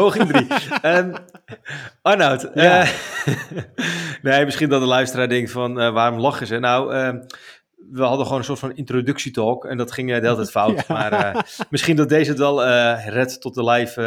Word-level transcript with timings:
Poging 0.00 0.28
drie. 0.28 0.46
um, 0.82 1.12
Arnoud, 2.02 2.50
ja. 2.54 2.82
uh, 2.82 2.90
nee, 4.22 4.44
misschien 4.44 4.68
dat 4.68 4.80
de 4.80 4.86
luisteraar 4.86 5.28
denkt 5.28 5.50
van 5.50 5.80
uh, 5.80 5.92
waarom 5.92 6.20
lachen 6.20 6.46
ze? 6.46 6.58
Nou, 6.58 6.94
uh, 6.94 7.22
we 7.90 8.02
hadden 8.02 8.24
gewoon 8.24 8.38
een 8.38 8.46
soort 8.46 8.58
van 8.58 8.76
introductietalk 8.76 9.64
en 9.64 9.76
dat 9.76 9.92
ging 9.92 10.08
de 10.08 10.14
hele 10.14 10.34
tijd 10.34 10.50
fout. 10.50 10.84
Ja. 10.88 10.94
Maar 10.94 11.64
misschien 11.70 11.96
dat 11.96 12.08
deze 12.08 12.30
het 12.30 12.38
wel 12.38 12.66
redt 12.94 13.40
tot 13.40 13.54
de 13.54 13.64
live, 13.64 14.00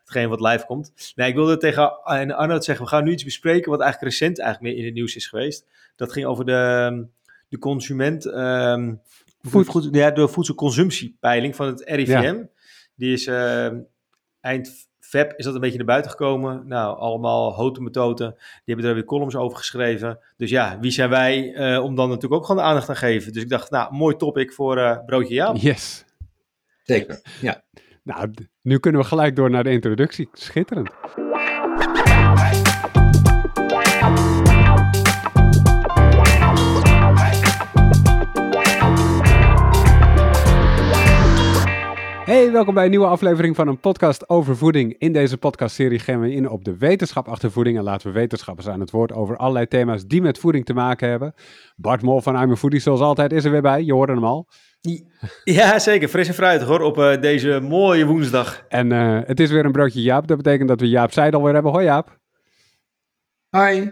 hetgeen 0.00 0.28
wat 0.28 0.40
live 0.40 0.66
komt. 0.66 1.12
Nee, 1.14 1.28
ik 1.28 1.34
wilde 1.34 1.56
tegen 1.56 2.02
Arnoud 2.36 2.64
zeggen, 2.64 2.84
we 2.84 2.90
gaan 2.90 3.04
nu 3.04 3.10
iets 3.10 3.24
bespreken 3.24 3.70
wat 3.70 3.80
eigenlijk 3.80 4.12
recent 4.12 4.38
eigenlijk 4.40 4.72
meer 4.72 4.80
in 4.80 4.86
het 4.86 4.94
nieuws 4.94 5.16
is 5.16 5.26
geweest. 5.26 5.66
Dat 5.96 6.12
ging 6.12 6.26
over 6.26 6.44
de, 6.44 7.06
de 7.48 7.58
consument, 7.58 8.24
um, 8.24 9.00
Voed, 9.42 9.88
ja, 9.90 10.10
de 10.10 10.28
voedselconsumptiepeiling 10.28 11.56
van 11.56 11.66
het 11.66 11.82
RIVM. 11.84 12.22
Ja. 12.22 12.48
Die 12.94 13.12
is 13.12 13.26
eind 14.40 14.86
Feb 15.16 15.32
is 15.36 15.44
dat 15.44 15.54
een 15.54 15.60
beetje 15.60 15.76
naar 15.76 15.86
buiten 15.86 16.10
gekomen. 16.10 16.62
Nou, 16.66 16.98
allemaal 16.98 17.54
houten 17.54 17.82
metoten. 17.82 18.34
Die 18.36 18.74
hebben 18.74 18.84
er 18.84 18.94
weer 18.94 19.04
columns 19.04 19.36
over 19.36 19.58
geschreven. 19.58 20.18
Dus 20.36 20.50
ja, 20.50 20.78
wie 20.80 20.90
zijn 20.90 21.10
wij 21.10 21.54
uh, 21.54 21.84
om 21.84 21.94
dan 21.94 22.08
natuurlijk 22.08 22.34
ook 22.34 22.46
gewoon 22.46 22.62
de 22.62 22.68
aandacht 22.68 22.88
aan 22.88 22.94
te 22.94 23.00
geven. 23.00 23.32
Dus 23.32 23.42
ik 23.42 23.48
dacht, 23.48 23.70
nou, 23.70 23.94
mooi 23.94 24.16
topic 24.16 24.52
voor 24.52 24.78
uh, 24.78 24.98
Broodje 25.06 25.34
Jaap. 25.34 25.56
Yes. 25.56 26.04
Zeker, 26.82 27.20
ja. 27.40 27.62
Nou, 28.02 28.34
nu 28.62 28.78
kunnen 28.78 29.00
we 29.00 29.06
gelijk 29.06 29.36
door 29.36 29.50
naar 29.50 29.64
de 29.64 29.70
introductie. 29.70 30.28
Schitterend. 30.32 30.90
Hey, 42.36 42.52
welkom 42.52 42.74
bij 42.74 42.84
een 42.84 42.90
nieuwe 42.90 43.06
aflevering 43.06 43.56
van 43.56 43.68
een 43.68 43.80
podcast 43.80 44.28
over 44.28 44.56
voeding. 44.56 44.94
In 44.98 45.12
deze 45.12 45.38
podcastserie 45.38 45.98
gaan 45.98 46.20
we 46.20 46.32
in 46.32 46.48
op 46.48 46.64
de 46.64 46.76
wetenschap 46.76 47.28
achter 47.28 47.50
voeding 47.50 47.76
en 47.76 47.82
laten 47.82 48.06
we 48.06 48.12
wetenschappers 48.12 48.68
aan 48.68 48.80
het 48.80 48.90
woord 48.90 49.12
over 49.12 49.36
allerlei 49.36 49.66
thema's 49.66 50.06
die 50.06 50.22
met 50.22 50.38
voeding 50.38 50.64
te 50.64 50.74
maken 50.74 51.08
hebben. 51.08 51.34
Bart 51.76 52.02
Mol 52.02 52.20
van 52.20 52.42
I'm 52.42 52.56
Foodie, 52.56 52.80
zoals 52.80 53.00
altijd, 53.00 53.32
is 53.32 53.44
er 53.44 53.50
weer 53.50 53.62
bij. 53.62 53.82
Je 53.82 53.92
hoorde 53.92 54.12
hem 54.12 54.24
al. 54.24 54.48
Ja, 55.44 55.78
zeker. 55.78 56.08
Fris 56.08 56.28
en 56.28 56.34
fruitig 56.34 56.68
hoor, 56.68 56.80
op 56.80 56.98
uh, 56.98 57.20
deze 57.20 57.60
mooie 57.60 58.06
woensdag. 58.06 58.64
En 58.68 58.90
uh, 58.90 59.20
het 59.24 59.40
is 59.40 59.50
weer 59.50 59.64
een 59.64 59.72
broodje 59.72 60.02
Jaap. 60.02 60.26
Dat 60.26 60.36
betekent 60.36 60.68
dat 60.68 60.80
we 60.80 60.88
Jaap 60.88 61.12
Seidel 61.12 61.42
weer 61.42 61.54
hebben. 61.54 61.72
Hoi 61.72 61.84
Jaap. 61.84 62.18
Hi. 63.50 63.90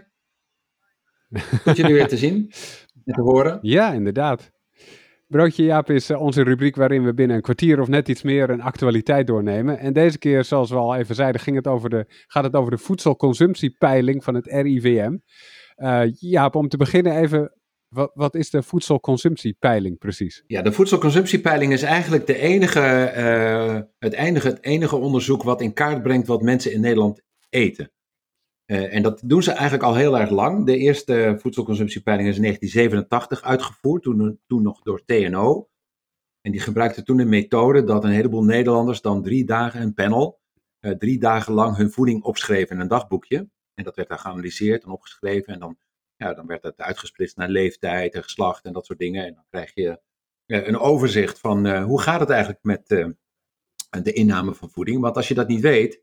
Goed 1.63 1.77
jullie 1.77 1.93
weer 1.93 2.07
te 2.07 2.17
zien 2.17 2.51
en 3.05 3.13
te 3.13 3.21
horen. 3.21 3.59
Ja, 3.61 3.91
inderdaad. 3.91 4.53
Broodje 5.27 5.63
Jaap 5.63 5.89
is 5.89 6.09
eh, 6.09 6.21
onze 6.21 6.43
rubriek 6.43 6.75
waarin 6.75 7.03
we 7.03 7.13
binnen 7.13 7.35
een 7.35 7.41
kwartier 7.41 7.81
of 7.81 7.87
net 7.87 8.07
iets 8.07 8.21
meer 8.21 8.49
een 8.49 8.61
actualiteit 8.61 9.27
doornemen. 9.27 9.79
En 9.79 9.93
deze 9.93 10.17
keer, 10.17 10.43
zoals 10.43 10.69
we 10.69 10.75
al 10.75 10.95
even 10.95 11.15
zeiden, 11.15 11.41
ging 11.41 11.55
het 11.55 11.67
over 11.67 11.89
de, 11.89 12.05
gaat 12.27 12.43
het 12.43 12.55
over 12.55 12.71
de 12.71 12.77
voedselconsumptiepeiling 12.77 14.23
van 14.23 14.35
het 14.35 14.45
RIVM. 14.45 15.17
Eh, 15.75 16.01
Jaap, 16.19 16.55
om 16.55 16.67
te 16.67 16.77
beginnen 16.77 17.17
even, 17.17 17.53
wat, 17.87 18.11
wat, 18.13 18.35
is 18.35 18.49
de 18.49 18.63
voedselconsumptiepeiling 18.63 19.97
precies? 19.97 20.43
Ja, 20.47 20.61
de 20.61 20.71
voedselconsumptiepeiling 20.71 21.73
is 21.73 21.81
eigenlijk 21.81 22.27
de 22.27 22.37
enige, 22.37 22.79
het, 23.99 24.13
enige, 24.13 24.47
het 24.47 24.63
enige 24.63 24.95
onderzoek 24.95 25.43
wat 25.43 25.61
in 25.61 25.73
kaart 25.73 26.03
brengt 26.03 26.27
wat 26.27 26.41
mensen 26.41 26.73
in 26.73 26.81
Nederland 26.81 27.21
eten. 27.49 27.91
Uh, 28.65 28.93
en 28.93 29.01
dat 29.01 29.21
doen 29.25 29.43
ze 29.43 29.51
eigenlijk 29.51 29.83
al 29.83 29.95
heel 29.95 30.19
erg 30.19 30.29
lang. 30.29 30.65
De 30.65 30.77
eerste 30.77 31.35
voedselconsumptiepeiling 31.39 32.29
is 32.29 32.35
in 32.35 32.41
1987 32.41 33.49
uitgevoerd, 33.49 34.03
toen, 34.03 34.39
toen 34.47 34.61
nog 34.61 34.81
door 34.81 35.05
TNO. 35.05 35.69
En 36.41 36.51
die 36.51 36.59
gebruikte 36.61 37.03
toen 37.03 37.19
een 37.19 37.29
methode 37.29 37.83
dat 37.83 38.03
een 38.03 38.09
heleboel 38.11 38.43
Nederlanders 38.43 39.01
dan 39.01 39.23
drie 39.23 39.45
dagen, 39.45 39.81
een 39.81 39.93
panel, 39.93 40.39
uh, 40.81 40.91
drie 40.91 41.19
dagen 41.19 41.53
lang 41.53 41.75
hun 41.75 41.91
voeding 41.91 42.23
opschreven 42.23 42.75
in 42.75 42.81
een 42.81 42.87
dagboekje. 42.87 43.49
En 43.73 43.83
dat 43.83 43.95
werd 43.95 44.09
dan 44.09 44.19
geanalyseerd 44.19 44.83
en 44.83 44.89
opgeschreven. 44.89 45.53
En 45.53 45.59
dan, 45.59 45.77
ja, 46.15 46.33
dan 46.33 46.47
werd 46.47 46.63
het 46.63 46.81
uitgesplitst 46.81 47.37
naar 47.37 47.49
leeftijd 47.49 48.13
en 48.13 48.23
geslacht 48.23 48.65
en 48.65 48.73
dat 48.73 48.85
soort 48.85 48.99
dingen. 48.99 49.25
En 49.25 49.33
dan 49.33 49.45
krijg 49.49 49.73
je 49.73 49.99
uh, 50.45 50.67
een 50.67 50.77
overzicht 50.77 51.39
van 51.39 51.81
hoe 51.81 52.01
gaat 52.01 52.19
het 52.19 52.29
eigenlijk 52.29 52.63
met 52.63 52.87
de 54.03 54.13
inname 54.13 54.53
van 54.53 54.69
voeding. 54.69 55.01
Want 55.01 55.15
als 55.15 55.27
je 55.27 55.33
dat 55.33 55.47
niet 55.47 55.61
weet, 55.61 56.01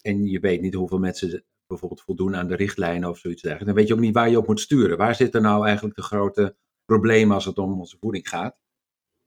en 0.00 0.26
je 0.26 0.40
weet 0.40 0.60
niet 0.60 0.74
hoeveel 0.74 0.98
mensen 0.98 1.44
bijvoorbeeld 1.66 2.02
voldoen 2.02 2.36
aan 2.36 2.48
de 2.48 2.56
richtlijnen 2.56 3.08
of 3.08 3.18
zoiets 3.18 3.42
dergelijks. 3.42 3.72
Dan 3.72 3.80
weet 3.80 3.88
je 3.88 3.94
ook 3.94 4.06
niet 4.06 4.14
waar 4.14 4.30
je 4.30 4.38
op 4.38 4.46
moet 4.46 4.60
sturen. 4.60 4.98
Waar 4.98 5.14
zitten 5.14 5.42
nou 5.42 5.64
eigenlijk 5.66 5.96
de 5.96 6.02
grote 6.02 6.56
problemen 6.84 7.34
als 7.34 7.44
het 7.44 7.58
om 7.58 7.80
onze 7.80 7.96
voeding 8.00 8.28
gaat? 8.28 8.60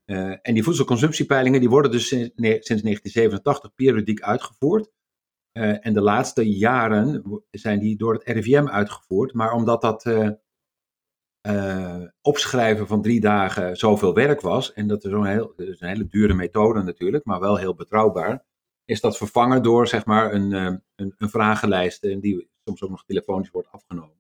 Uh, 0.06 0.38
en 0.42 0.54
die 0.54 0.64
voedselconsumptiepeilingen 0.64 1.60
die 1.60 1.70
worden 1.70 1.92
dus 1.92 2.08
sinds, 2.08 2.32
sinds 2.36 2.82
1987 2.82 3.74
periodiek 3.74 4.22
uitgevoerd. 4.22 4.92
Uh, 5.58 5.86
en 5.86 5.94
de 5.94 6.02
laatste 6.02 6.50
jaren 6.58 7.24
zijn 7.52 7.80
die 7.80 7.98
door 7.98 8.14
het 8.14 8.24
RIVM 8.24 8.68
uitgevoerd. 8.68 9.34
Maar 9.34 9.54
omdat 9.54 9.82
dat 9.82 10.06
opschrijven 12.22 12.88
van 12.88 13.02
drie 13.02 13.20
dagen 13.20 13.78
zoveel 13.78 14.14
werk 14.14 14.42
was, 14.42 14.74
en 14.74 14.88
dat 14.88 15.06
is, 15.06 15.12
heel, 15.12 15.54
dat 15.56 15.68
is 15.68 15.82
een 15.82 15.88
hele 15.88 16.08
dure 16.08 16.34
methode 16.34 16.84
natuurlijk, 16.84 17.26
maar 17.26 17.40
wel 17.40 17.58
heel 17.58 17.76
betrouwbaar, 17.76 18.46
is 18.92 19.02
dat 19.02 19.18
vervangen 19.18 19.64
door 19.64 19.88
zeg 19.88 20.06
maar 20.06 20.34
een, 20.34 20.54
ehm, 20.54 20.78
een, 20.96 21.14
een 21.18 21.30
vragenlijst 21.30 22.04
en 22.04 22.20
die 22.20 22.50
soms 22.64 22.84
ook 22.84 22.90
nog 22.90 23.06
telefonisch 23.06 23.50
wordt 23.50 23.72
afgenomen. 23.72 24.16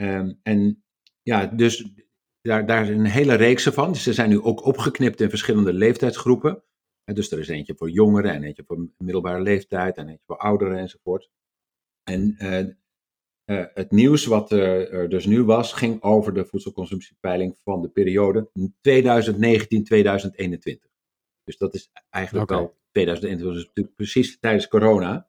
Um, 0.00 0.40
en 0.42 0.84
ja, 1.22 1.46
dus 1.46 1.92
daar, 2.40 2.66
daar 2.66 2.82
is 2.82 2.88
een 2.88 3.04
hele 3.04 3.34
reeks 3.34 3.64
van. 3.64 3.92
Dus 3.92 4.02
ze 4.02 4.12
zijn 4.12 4.28
nu 4.28 4.40
ook 4.40 4.64
opgeknipt 4.64 5.20
in 5.20 5.28
verschillende 5.28 5.72
leeftijdsgroepen. 5.72 6.62
dus 7.04 7.30
er 7.30 7.38
is 7.38 7.48
eentje 7.48 7.74
voor 7.76 7.90
jongeren 7.90 8.32
en 8.32 8.42
eentje 8.42 8.64
voor 8.66 8.88
middelbare 8.98 9.42
leeftijd 9.42 9.96
en 9.96 10.08
eentje 10.08 10.24
voor 10.26 10.38
ouderen 10.38 10.78
enzovoort. 10.78 11.30
En 12.02 12.36
uh, 12.38 13.64
het 13.74 13.90
nieuws 13.90 14.24
wat 14.26 14.50
er 14.52 15.08
dus 15.08 15.26
nu 15.26 15.44
was, 15.44 15.72
ging 15.72 16.02
over 16.02 16.34
de 16.34 16.44
voedselconsumptiepeiling 16.44 17.56
van 17.58 17.82
de 17.82 17.88
periode 17.88 18.50
2019-2021. 20.88 20.89
Dus 21.44 21.56
dat 21.56 21.74
is 21.74 21.90
eigenlijk 22.10 22.50
okay. 22.50 22.62
wel 22.62 22.78
2021 22.92 23.46
was 23.46 23.66
natuurlijk 23.66 23.96
precies 23.96 24.38
tijdens 24.38 24.68
corona. 24.68 25.28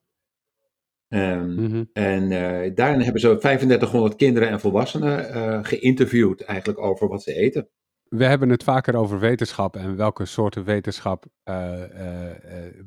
Um, 1.13 1.53
mm-hmm. 1.55 1.89
En 1.94 2.23
uh, 2.31 2.75
daarin 2.75 3.01
hebben 3.01 3.22
ze 3.22 3.38
3500 3.38 4.16
kinderen 4.16 4.49
en 4.49 4.59
volwassenen 4.59 5.35
uh, 5.35 5.59
geïnterviewd 5.61 6.41
eigenlijk 6.41 6.79
over 6.79 7.07
wat 7.07 7.23
ze 7.23 7.33
eten. 7.33 7.69
We 8.03 8.25
hebben 8.25 8.49
het 8.49 8.63
vaker 8.63 8.95
over 8.95 9.19
wetenschap 9.19 9.75
en 9.75 9.95
welke 9.95 10.25
soorten 10.25 10.63
wetenschap 10.63 11.25
uh, 11.49 11.73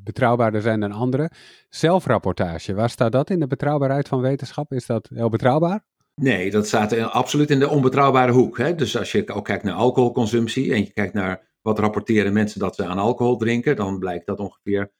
betrouwbaarder 0.03 0.61
zijn 0.61 0.79
dan 0.79 0.91
andere. 0.91 1.31
Zelfrapportage, 1.69 2.73
waar 2.73 2.89
staat 2.89 3.11
dat 3.11 3.29
in 3.29 3.39
de 3.39 3.47
betrouwbaarheid 3.47 4.07
van 4.07 4.21
wetenschap? 4.21 4.71
Is 4.71 4.85
dat 4.85 5.09
heel 5.13 5.29
betrouwbaar? 5.29 5.85
Nee, 6.21 6.51
dat 6.51 6.67
staat 6.67 6.91
in, 6.91 7.03
absoluut 7.03 7.51
in 7.51 7.59
de 7.59 7.69
onbetrouwbare 7.69 8.31
hoek. 8.31 8.57
Hè? 8.57 8.75
Dus 8.75 8.97
als 8.97 9.11
je 9.11 9.33
ook 9.33 9.45
kijkt 9.45 9.63
naar 9.63 9.73
alcoholconsumptie 9.73 10.73
en 10.73 10.79
je 10.79 10.93
kijkt 10.93 11.13
naar 11.13 11.54
wat 11.65 11.79
rapporteren 11.79 12.33
mensen 12.33 12.59
dat 12.59 12.75
ze 12.75 12.85
aan 12.85 12.97
alcohol 12.97 13.37
drinken, 13.37 13.75
dan 13.75 13.99
blijkt 13.99 14.25
dat 14.25 14.39
ongeveer 14.39 14.91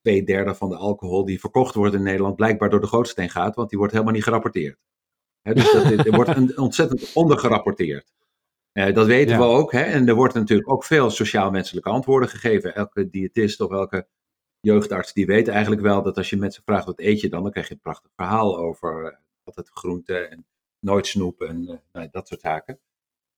twee 0.00 0.24
derde 0.24 0.54
van 0.54 0.68
de 0.68 0.76
alcohol 0.76 1.24
die 1.24 1.40
verkocht 1.40 1.74
wordt 1.74 1.94
in 1.94 2.02
Nederland 2.02 2.36
blijkbaar 2.36 2.70
door 2.70 2.80
de 2.80 2.86
gootsteen 2.86 3.30
gaat, 3.30 3.54
want 3.54 3.68
die 3.68 3.78
wordt 3.78 3.92
helemaal 3.92 4.14
niet 4.14 4.24
gerapporteerd. 4.24 4.78
dus 5.42 5.72
dat, 5.72 6.06
er 6.06 6.12
wordt 6.12 6.56
ontzettend 6.58 7.12
ondergerapporteerd. 7.14 8.12
Uh, 8.72 8.94
dat 8.94 9.06
weten 9.06 9.38
we 9.38 9.44
ook. 9.44 9.72
Hè? 9.72 9.82
En 9.82 10.08
er 10.08 10.14
wordt 10.14 10.34
natuurlijk 10.34 10.70
ook 10.70 10.84
veel 10.84 11.10
sociaal-menselijke 11.10 11.88
antwoorden 11.88 12.28
gegeven. 12.28 12.74
Elke 12.74 13.10
diëtist 13.10 13.60
of 13.60 13.70
elke 13.70 14.06
jeugdarts 14.60 15.12
die 15.12 15.26
weet 15.26 15.48
eigenlijk 15.48 15.82
wel 15.82 16.02
dat 16.02 16.16
als 16.16 16.30
je 16.30 16.36
mensen 16.36 16.62
vraagt 16.64 16.84
wat 16.84 17.00
eet 17.00 17.20
je 17.20 17.28
dan, 17.28 17.42
dan 17.42 17.50
krijg 17.52 17.68
je 17.68 17.74
een 17.74 17.80
prachtig 17.80 18.10
verhaal 18.16 18.58
over 18.58 19.04
uh, 19.04 19.16
altijd 19.44 19.68
groenten 19.68 20.30
en 20.30 20.46
nooit 20.78 21.06
snoep 21.06 21.40
en 21.40 21.62
uh, 21.62 21.76
nou, 21.92 22.08
dat 22.10 22.28
soort 22.28 22.40
zaken. 22.40 22.80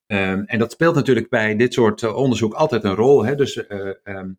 Um, 0.06 0.44
en 0.44 0.58
dat 0.58 0.72
speelt 0.72 0.94
natuurlijk 0.94 1.28
bij 1.28 1.56
dit 1.56 1.72
soort 1.72 2.02
uh, 2.02 2.16
onderzoek 2.16 2.54
altijd 2.54 2.84
een 2.84 2.94
rol. 2.94 3.24
Hè? 3.24 3.34
Dus 3.34 3.56
uh, 3.56 3.92
um, 4.04 4.38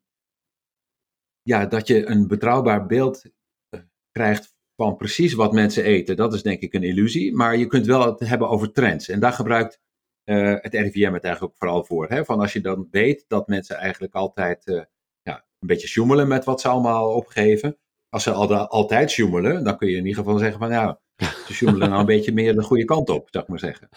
ja, 1.41 1.65
dat 1.65 1.87
je 1.87 2.05
een 2.05 2.27
betrouwbaar 2.27 2.85
beeld 2.85 3.25
uh, 3.25 3.81
krijgt 4.11 4.55
van 4.75 4.95
precies 4.95 5.33
wat 5.33 5.53
mensen 5.53 5.83
eten, 5.83 6.15
dat 6.15 6.33
is 6.33 6.43
denk 6.43 6.61
ik 6.61 6.73
een 6.73 6.83
illusie. 6.83 7.35
Maar 7.35 7.57
je 7.57 7.65
kunt 7.65 7.85
wel 7.85 8.05
het 8.05 8.19
hebben 8.19 8.49
over 8.49 8.71
trends. 8.71 9.09
En 9.09 9.19
daar 9.19 9.33
gebruikt 9.33 9.79
het 10.23 10.73
RIVM 10.73 11.13
het 11.13 11.23
eigenlijk 11.23 11.43
ook 11.43 11.57
vooral 11.57 11.83
voor. 11.83 12.09
Hè? 12.09 12.25
Van 12.25 12.39
als 12.39 12.53
je 12.53 12.61
dan 12.61 12.87
weet 12.91 13.25
dat 13.27 13.47
mensen 13.47 13.75
eigenlijk 13.75 14.13
altijd 14.13 14.87
ja, 15.21 15.45
een 15.59 15.67
beetje 15.67 15.87
sjoemelen 15.87 16.27
met 16.27 16.45
wat 16.45 16.61
ze 16.61 16.67
allemaal 16.67 17.13
opgeven. 17.13 17.77
Als 18.09 18.23
ze 18.23 18.31
al 18.31 18.55
altijd 18.55 19.11
sjoemelen, 19.11 19.63
dan 19.63 19.77
kun 19.77 19.87
je 19.87 19.97
in 19.97 20.05
ieder 20.05 20.23
geval 20.23 20.37
zeggen 20.37 20.59
van 20.59 20.69
ja, 20.69 20.99
ze 21.45 21.53
sjoemelen 21.53 21.89
nou 21.89 21.99
een 21.99 22.05
beetje 22.15 22.33
meer 22.33 22.55
de 22.55 22.63
goede 22.63 22.85
kant 22.85 23.09
op, 23.09 23.27
zou 23.31 23.43
ik 23.43 23.49
maar 23.49 23.59
zeggen. 23.59 23.89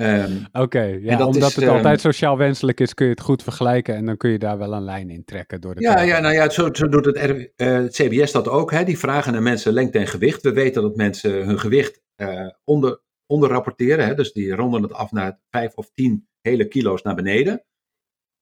Um, 0.00 0.46
Oké, 0.52 0.60
okay, 0.60 1.00
ja, 1.00 1.26
omdat 1.26 1.54
het 1.54 1.68
altijd 1.68 1.84
ehm, 1.84 2.12
sociaal 2.12 2.36
wenselijk 2.36 2.80
is, 2.80 2.94
kun 2.94 3.06
je 3.06 3.12
het 3.12 3.20
goed 3.20 3.42
vergelijken 3.42 3.94
en 3.94 4.06
dan 4.06 4.16
kun 4.16 4.30
je 4.30 4.38
daar 4.38 4.58
wel 4.58 4.72
een 4.72 4.84
lijn 4.84 5.10
in 5.10 5.24
trekken. 5.24 5.60
Door 5.60 5.74
de 5.74 5.80
ja, 5.80 6.00
ja, 6.00 6.20
nou 6.20 6.34
ja, 6.34 6.48
zo, 6.48 6.68
zo 6.72 6.88
doet 6.88 7.04
het, 7.04 7.16
uh, 7.16 7.48
het, 7.56 7.92
CBS 7.92 8.32
dat 8.32 8.48
ook. 8.48 8.70
Hè? 8.70 8.84
Die 8.84 8.98
vragen 8.98 9.32
naar 9.32 9.42
mensen 9.42 9.72
lengte 9.72 9.98
en 9.98 10.06
gewicht. 10.06 10.42
We 10.42 10.52
weten 10.52 10.82
dat 10.82 10.96
mensen 10.96 11.46
hun 11.46 11.58
gewicht 11.58 12.02
uh, 12.16 12.48
onder, 12.64 13.00
onderrapporteren. 13.26 14.06
Hè? 14.06 14.14
Dus 14.14 14.32
die 14.32 14.54
ronden 14.54 14.82
het 14.82 14.92
af 14.92 15.12
naar 15.12 15.40
5 15.50 15.74
of 15.74 15.90
10 15.90 16.28
hele 16.40 16.68
kilo's 16.68 17.02
naar 17.02 17.14
beneden. 17.14 17.64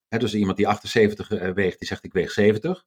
Hè, 0.09 0.19
dus 0.19 0.35
iemand 0.35 0.57
die 0.57 0.69
78 0.69 1.31
uh, 1.31 1.51
weegt, 1.51 1.79
die 1.79 1.89
zegt 1.89 2.05
ik 2.05 2.13
weeg 2.13 2.31
70. 2.31 2.85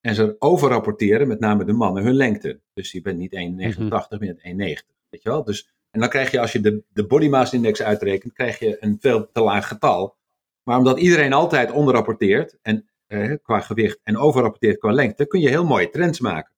En 0.00 0.14
ze 0.14 0.36
overrapporteren, 0.38 1.28
met 1.28 1.40
name 1.40 1.64
de 1.64 1.72
mannen, 1.72 2.04
hun 2.04 2.14
lengte. 2.14 2.60
Dus 2.72 2.92
je 2.92 3.00
bent 3.00 3.18
niet 3.18 3.34
1,89, 3.34 3.38
mm 3.38 3.72
-hmm. 3.72 3.88
maar 3.88 4.08
1,90. 4.10 4.94
Weet 5.08 5.22
je 5.22 5.28
wel? 5.28 5.44
Dus, 5.44 5.75
en 5.96 6.02
dan 6.02 6.10
krijg 6.10 6.30
je, 6.30 6.40
als 6.40 6.52
je 6.52 6.60
de, 6.60 6.82
de 6.92 7.06
body 7.06 7.28
mass 7.28 7.52
index 7.52 7.82
uitrekent, 7.82 8.32
krijg 8.32 8.58
je 8.58 8.76
een 8.80 8.96
veel 9.00 9.30
te 9.32 9.40
laag 9.40 9.68
getal. 9.68 10.16
Maar 10.62 10.78
omdat 10.78 10.98
iedereen 10.98 11.32
altijd 11.32 11.70
onderrapporteert, 11.70 12.58
en, 12.62 12.88
eh, 13.06 13.32
qua 13.42 13.60
gewicht, 13.60 14.00
en 14.02 14.16
overrapporteert 14.16 14.78
qua 14.78 14.92
lengte, 14.92 15.26
kun 15.26 15.40
je 15.40 15.48
heel 15.48 15.64
mooie 15.64 15.90
trends 15.90 16.20
maken. 16.20 16.52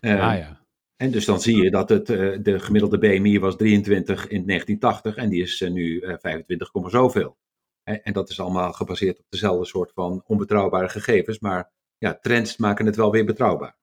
Uh, 0.00 0.28
ah 0.28 0.38
ja. 0.38 0.60
En 0.96 1.10
dus 1.10 1.24
dan 1.24 1.40
zie 1.40 1.62
je 1.62 1.70
dat 1.70 1.88
het, 1.88 2.10
uh, 2.10 2.38
de 2.42 2.58
gemiddelde 2.58 2.98
BMI 2.98 3.38
was 3.38 3.56
23 3.56 4.28
in 4.28 4.46
1980 4.46 5.16
en 5.16 5.28
die 5.28 5.42
is 5.42 5.60
uh, 5.60 5.70
nu 5.70 6.00
25, 6.20 6.70
zoveel. 6.86 7.36
En, 7.82 8.02
en 8.02 8.12
dat 8.12 8.30
is 8.30 8.40
allemaal 8.40 8.72
gebaseerd 8.72 9.18
op 9.18 9.26
dezelfde 9.28 9.66
soort 9.66 9.92
van 9.94 10.22
onbetrouwbare 10.26 10.88
gegevens, 10.88 11.38
maar 11.38 11.70
ja, 11.98 12.18
trends 12.20 12.56
maken 12.56 12.86
het 12.86 12.96
wel 12.96 13.10
weer 13.10 13.24
betrouwbaar. 13.24 13.76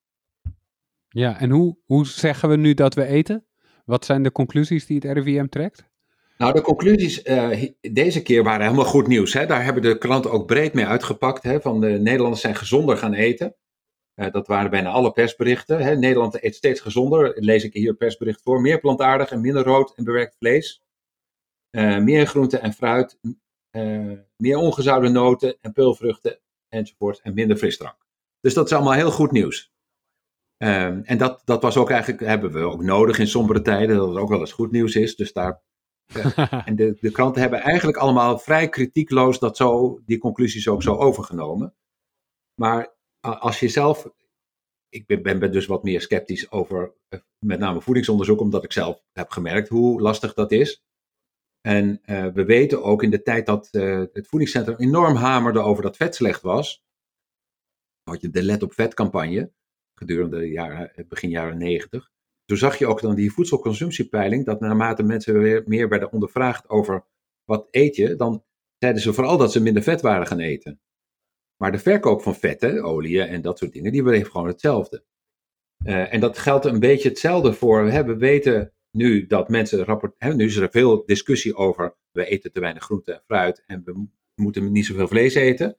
Ja, 1.10 1.40
en 1.40 1.50
hoe, 1.50 1.78
hoe 1.86 2.08
zeggen 2.08 2.50
we 2.50 2.56
nu 2.56 2.74
dat 2.74 2.94
we 2.94 3.06
eten? 3.06 3.46
Wat 3.92 4.06
zijn 4.06 4.24
de 4.24 4.32
conclusies 4.32 4.86
die 4.86 5.00
het 5.04 5.18
RIVM 5.18 5.48
trekt? 5.48 5.90
Nou, 6.38 6.54
de 6.54 6.62
conclusies 6.62 7.26
uh, 7.26 7.70
deze 7.82 8.22
keer 8.22 8.44
waren 8.44 8.66
helemaal 8.66 8.86
goed 8.86 9.08
nieuws. 9.08 9.34
Hè? 9.34 9.46
Daar 9.46 9.64
hebben 9.64 9.84
de 9.84 9.98
kranten 9.98 10.32
ook 10.32 10.46
breed 10.46 10.74
mee 10.74 10.86
uitgepakt. 10.86 11.44
Hè? 11.44 11.62
Van 11.62 11.82
de 11.82 11.88
Nederlanders 11.88 12.42
zijn 12.42 12.56
gezonder 12.56 12.98
gaan 12.98 13.14
eten. 13.14 13.56
Uh, 14.16 14.32
dat 14.32 14.48
waren 14.48 14.72
bijna 14.72 14.90
alle 14.90 15.12
persberichten. 15.12 15.80
Hè? 15.84 15.96
Nederland 15.96 16.44
eet 16.44 16.56
steeds 16.56 16.80
gezonder. 16.80 17.34
Lees 17.36 17.64
ik 17.64 17.74
hier 17.74 17.94
persbericht 17.94 18.42
voor. 18.42 18.62
Meer 18.62 18.80
plantaardig 18.80 19.32
en 19.32 19.42
minder 19.42 19.64
rood 19.64 19.94
en 19.96 20.04
bewerkt 20.04 20.36
vlees. 20.38 20.84
Uh, 21.72 21.98
meer 21.98 22.26
groente 22.26 22.58
en 22.58 22.74
fruit. 22.74 23.20
meer 24.38 24.58
ongezouten 24.58 25.12
noten 25.12 25.58
en 25.62 25.72
peulvruchten 25.72 26.40
enzovoort. 26.70 27.22
En 27.22 27.34
minder 27.34 27.58
frisdrank. 27.58 27.98
Dus 28.42 28.54
dat 28.54 28.66
is 28.66 28.74
allemaal 28.74 28.94
heel 28.94 29.12
goed 29.12 29.32
nieuws. 29.32 29.71
Um, 30.64 31.02
en 31.04 31.18
dat, 31.18 31.42
dat 31.46 31.62
was 31.62 31.78
ook 31.78 31.90
eigenlijk, 31.90 32.22
hebben 32.22 32.52
we 32.52 32.60
ook 32.60 32.84
nodig 32.84 33.20
in 33.20 33.28
sombere 33.28 33.62
tijden, 33.62 33.98
dat 33.98 34.08
het 34.08 34.18
ook 34.18 34.30
wel 34.30 34.40
eens 34.40 34.52
goed 34.52 34.72
nieuws 34.72 34.96
is. 34.96 35.16
Dus 35.16 35.34
daar. 35.34 35.62
En 36.66 36.76
de, 36.76 36.98
de 37.00 37.12
kranten 37.12 37.42
hebben 37.42 37.60
eigenlijk 37.60 37.98
allemaal 37.98 38.40
vrij 38.40 38.70
kritiekloos 38.70 39.40
dat 39.40 39.58
zo, 39.58 40.00
die 40.06 40.18
conclusies 40.18 40.68
ook 40.68 40.84
zo 40.84 40.96
overgenomen. 40.96 41.76
Maar 42.56 42.96
als 43.20 43.60
je 43.60 43.68
zelf. 43.68 44.10
Ik 44.90 45.06
ben, 45.06 45.40
ben, 45.40 45.52
dus 45.52 45.66
wat 45.66 45.84
meer 45.84 46.02
sceptisch 46.02 46.52
over 46.52 46.94
uh, 47.10 47.20
met 47.46 47.60
name 47.60 47.82
voedingsonderzoek, 47.82 48.40
omdat 48.40 48.64
ik 48.64 48.72
zelf 48.72 49.04
heb 49.12 49.30
gemerkt 49.30 49.70
hoe 49.70 50.02
lastig 50.02 50.34
dat 50.34 50.52
is. 50.52 50.84
En 51.62 52.02
uh, 52.06 52.28
we 52.28 52.46
weten 52.46 52.84
ook 52.84 53.04
in 53.04 53.10
de 53.10 53.22
tijd 53.22 53.46
dat 53.46 53.68
het 53.72 54.28
voedingscentrum 54.28 54.76
enorm 54.78 55.16
hamerde 55.16 55.60
over 55.60 55.84
dat 55.84 55.98
vet 55.98 56.16
slecht 56.16 56.42
was 56.42 56.84
had 58.04 58.22
je 58.22 58.30
de 58.30 58.44
Let 58.44 58.64
op 58.64 58.74
Vet 58.74 58.94
campagne 58.94 59.52
gedurende 60.02 60.40
de 60.40 60.50
jaren, 60.50 61.06
begin 61.08 61.30
jaren 61.30 61.58
90. 61.58 62.10
Toen 62.46 62.58
zag 62.58 62.78
je 62.78 62.88
ook 62.88 63.02
dan 63.02 63.16
die 63.16 63.32
voedselconsumptiepeiling, 63.32 64.46
dat 64.46 64.60
naarmate 64.60 65.04
mensen 65.04 65.40
weer 65.40 65.64
meer 65.66 65.90
werden 65.90 66.12
ondervraagd 66.12 66.70
over 66.70 67.06
wat 67.44 67.68
eet 67.72 67.96
je, 67.96 68.16
dan 68.16 68.44
zeiden 68.78 69.02
ze 69.02 69.14
vooral 69.14 69.38
dat 69.38 69.52
ze 69.52 69.62
minder 69.62 69.84
vet 69.84 70.02
waren 70.02 70.28
gaan 70.28 70.40
eten. 70.40 70.80
Maar 71.58 71.72
de 71.72 71.80
verkoop 71.80 72.22
van 72.22 72.36
vetten, 72.36 72.84
oliën 72.84 73.28
en 73.28 73.42
dat 73.42 73.58
soort 73.58 73.74
dingen, 73.74 73.92
die 73.92 74.04
bleef 74.04 74.30
gewoon 74.30 74.48
hetzelfde. 74.48 75.04
Uh, 75.86 76.14
en 76.14 76.20
dat 76.20 76.38
geldt 76.38 76.66
een 76.66 76.80
beetje 76.80 77.10
hetzelfde 77.10 77.54
voor, 77.54 77.86
hè, 77.86 78.04
we 78.04 78.18
weten 78.18 78.74
nu 78.92 79.26
dat 79.26 79.50
mensen 79.50 79.84
rapporteren, 79.84 80.38
nu 80.38 80.46
is 80.46 80.56
er 80.56 80.70
veel 80.70 81.06
discussie 81.06 81.56
over, 81.56 81.96
we 82.12 82.26
eten 82.26 82.52
te 82.52 82.60
weinig 82.60 82.84
groente 82.84 83.14
en 83.14 83.22
fruit 83.26 83.64
en 83.66 83.82
we 83.86 84.08
moeten 84.36 84.72
niet 84.72 84.86
zoveel 84.86 85.08
vlees 85.08 85.34
eten. 85.34 85.78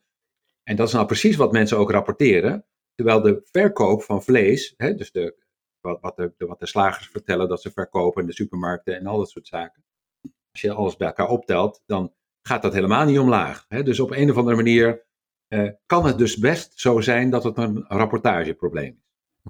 En 0.63 0.75
dat 0.75 0.87
is 0.87 0.93
nou 0.93 1.05
precies 1.05 1.35
wat 1.35 1.51
mensen 1.51 1.77
ook 1.77 1.91
rapporteren. 1.91 2.65
Terwijl 2.95 3.21
de 3.21 3.41
verkoop 3.51 4.03
van 4.03 4.23
vlees, 4.23 4.73
hè, 4.77 4.95
dus 4.95 5.11
de, 5.11 5.35
wat, 5.79 5.97
wat, 6.01 6.15
de, 6.17 6.33
wat 6.37 6.59
de 6.59 6.67
slagers 6.67 7.07
vertellen 7.07 7.47
dat 7.47 7.61
ze 7.61 7.71
verkopen 7.71 8.21
in 8.21 8.27
de 8.27 8.33
supermarkten 8.33 8.95
en 8.95 9.05
al 9.05 9.17
dat 9.17 9.29
soort 9.29 9.47
zaken. 9.47 9.83
Als 10.51 10.61
je 10.61 10.71
alles 10.71 10.97
bij 10.97 11.07
elkaar 11.07 11.29
optelt, 11.29 11.81
dan 11.85 12.13
gaat 12.41 12.61
dat 12.61 12.73
helemaal 12.73 13.05
niet 13.05 13.19
omlaag. 13.19 13.65
Hè? 13.67 13.83
Dus 13.83 13.99
op 13.99 14.11
een 14.11 14.29
of 14.29 14.37
andere 14.37 14.55
manier 14.55 15.05
eh, 15.47 15.69
kan 15.85 16.05
het 16.05 16.17
dus 16.17 16.37
best 16.37 16.79
zo 16.79 17.01
zijn 17.01 17.29
dat 17.29 17.43
het 17.43 17.57
een 17.57 17.85
rapportageprobleem 17.87 18.95
is. 18.97 19.01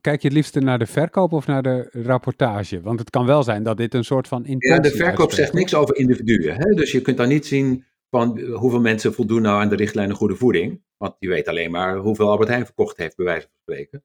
Kijk 0.02 0.22
je 0.22 0.28
het 0.28 0.38
liefst 0.38 0.60
naar 0.60 0.80
de 0.80 0.86
verkoop 0.86 1.32
of 1.32 1.48
naar 1.48 1.64
de 1.64 1.90
rapportage? 1.92 2.82
Want 2.82 3.00
het 3.00 3.10
kan 3.10 3.26
wel 3.26 3.44
zijn 3.44 3.64
dat 3.64 3.78
dit 3.78 3.94
een 3.94 4.04
soort 4.04 4.28
van 4.28 4.46
intentie 4.46 4.70
Ja, 4.70 4.80
de 4.80 5.04
verkoop 5.04 5.32
zegt 5.32 5.54
niks 5.54 5.76
over 5.76 5.96
individuen. 5.96 6.56
Hè? 6.56 6.74
Dus 6.74 6.92
je 6.92 7.02
kunt 7.02 7.18
dan 7.18 7.28
niet 7.28 7.46
zien 7.46 7.86
van 8.14 8.40
hoeveel 8.40 8.80
mensen 8.80 9.14
voldoen 9.14 9.42
nou 9.42 9.62
aan 9.62 9.70
de 9.70 9.76
richtlijnen 9.76 10.16
goede 10.16 10.36
voeding. 10.36 10.84
Want 10.98 11.16
die 11.20 11.30
weet 11.30 11.48
alleen 11.48 11.72
maar 11.72 11.98
hoeveel 11.98 12.30
Albert 12.30 12.50
Heijn 12.50 12.66
verkocht 12.66 12.98
heeft, 12.98 13.16
bij 13.16 13.26
wijze 13.26 13.48
van 13.48 13.58
spreken. 13.62 14.04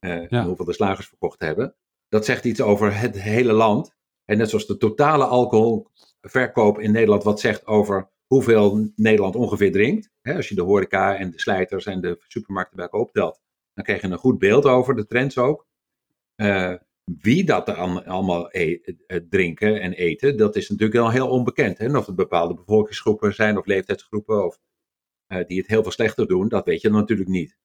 Uh, 0.00 0.28
ja. 0.28 0.44
Hoeveel 0.44 0.64
de 0.64 0.72
slagers 0.72 1.06
verkocht 1.06 1.40
hebben. 1.40 1.74
Dat 2.08 2.24
zegt 2.24 2.44
iets 2.44 2.60
over 2.60 2.98
het 3.00 3.20
hele 3.20 3.52
land. 3.52 3.96
En 4.24 4.38
net 4.38 4.48
zoals 4.48 4.66
de 4.66 4.76
totale 4.76 5.24
alcoholverkoop 5.24 6.78
in 6.78 6.92
Nederland 6.92 7.22
wat 7.22 7.40
zegt 7.40 7.66
over 7.66 8.10
hoeveel 8.26 8.90
Nederland 8.96 9.36
ongeveer 9.36 9.72
drinkt. 9.72 10.10
Hè, 10.20 10.34
als 10.34 10.48
je 10.48 10.54
de 10.54 10.62
horeca 10.62 11.16
en 11.16 11.30
de 11.30 11.40
slijters 11.40 11.86
en 11.86 12.00
de 12.00 12.24
supermarkten 12.26 12.76
bij 12.76 12.84
elkaar 12.84 13.00
optelt. 13.00 13.40
Dan 13.74 13.84
krijg 13.84 14.00
je 14.00 14.08
een 14.08 14.18
goed 14.18 14.38
beeld 14.38 14.64
over, 14.64 14.94
de 14.94 15.06
trends 15.06 15.38
ook. 15.38 15.66
Uh, 16.36 16.74
wie 17.20 17.44
dat 17.44 17.68
er 17.68 17.74
allemaal 18.04 18.48
e 18.50 18.80
drinken 19.28 19.80
en 19.80 19.92
eten, 19.92 20.36
dat 20.36 20.56
is 20.56 20.68
natuurlijk 20.68 20.98
wel 20.98 21.10
heel 21.10 21.28
onbekend. 21.28 21.78
Hè? 21.78 21.96
Of 21.96 22.06
het 22.06 22.16
bepaalde 22.16 22.54
bevolkingsgroepen 22.54 23.34
zijn 23.34 23.58
of 23.58 23.66
leeftijdsgroepen 23.66 24.44
of 24.44 24.60
uh, 25.28 25.46
die 25.46 25.58
het 25.58 25.66
heel 25.66 25.82
veel 25.82 25.92
slechter 25.92 26.26
doen, 26.26 26.48
dat 26.48 26.64
weet 26.64 26.80
je 26.80 26.90
natuurlijk 26.90 27.28
niet. 27.28 27.56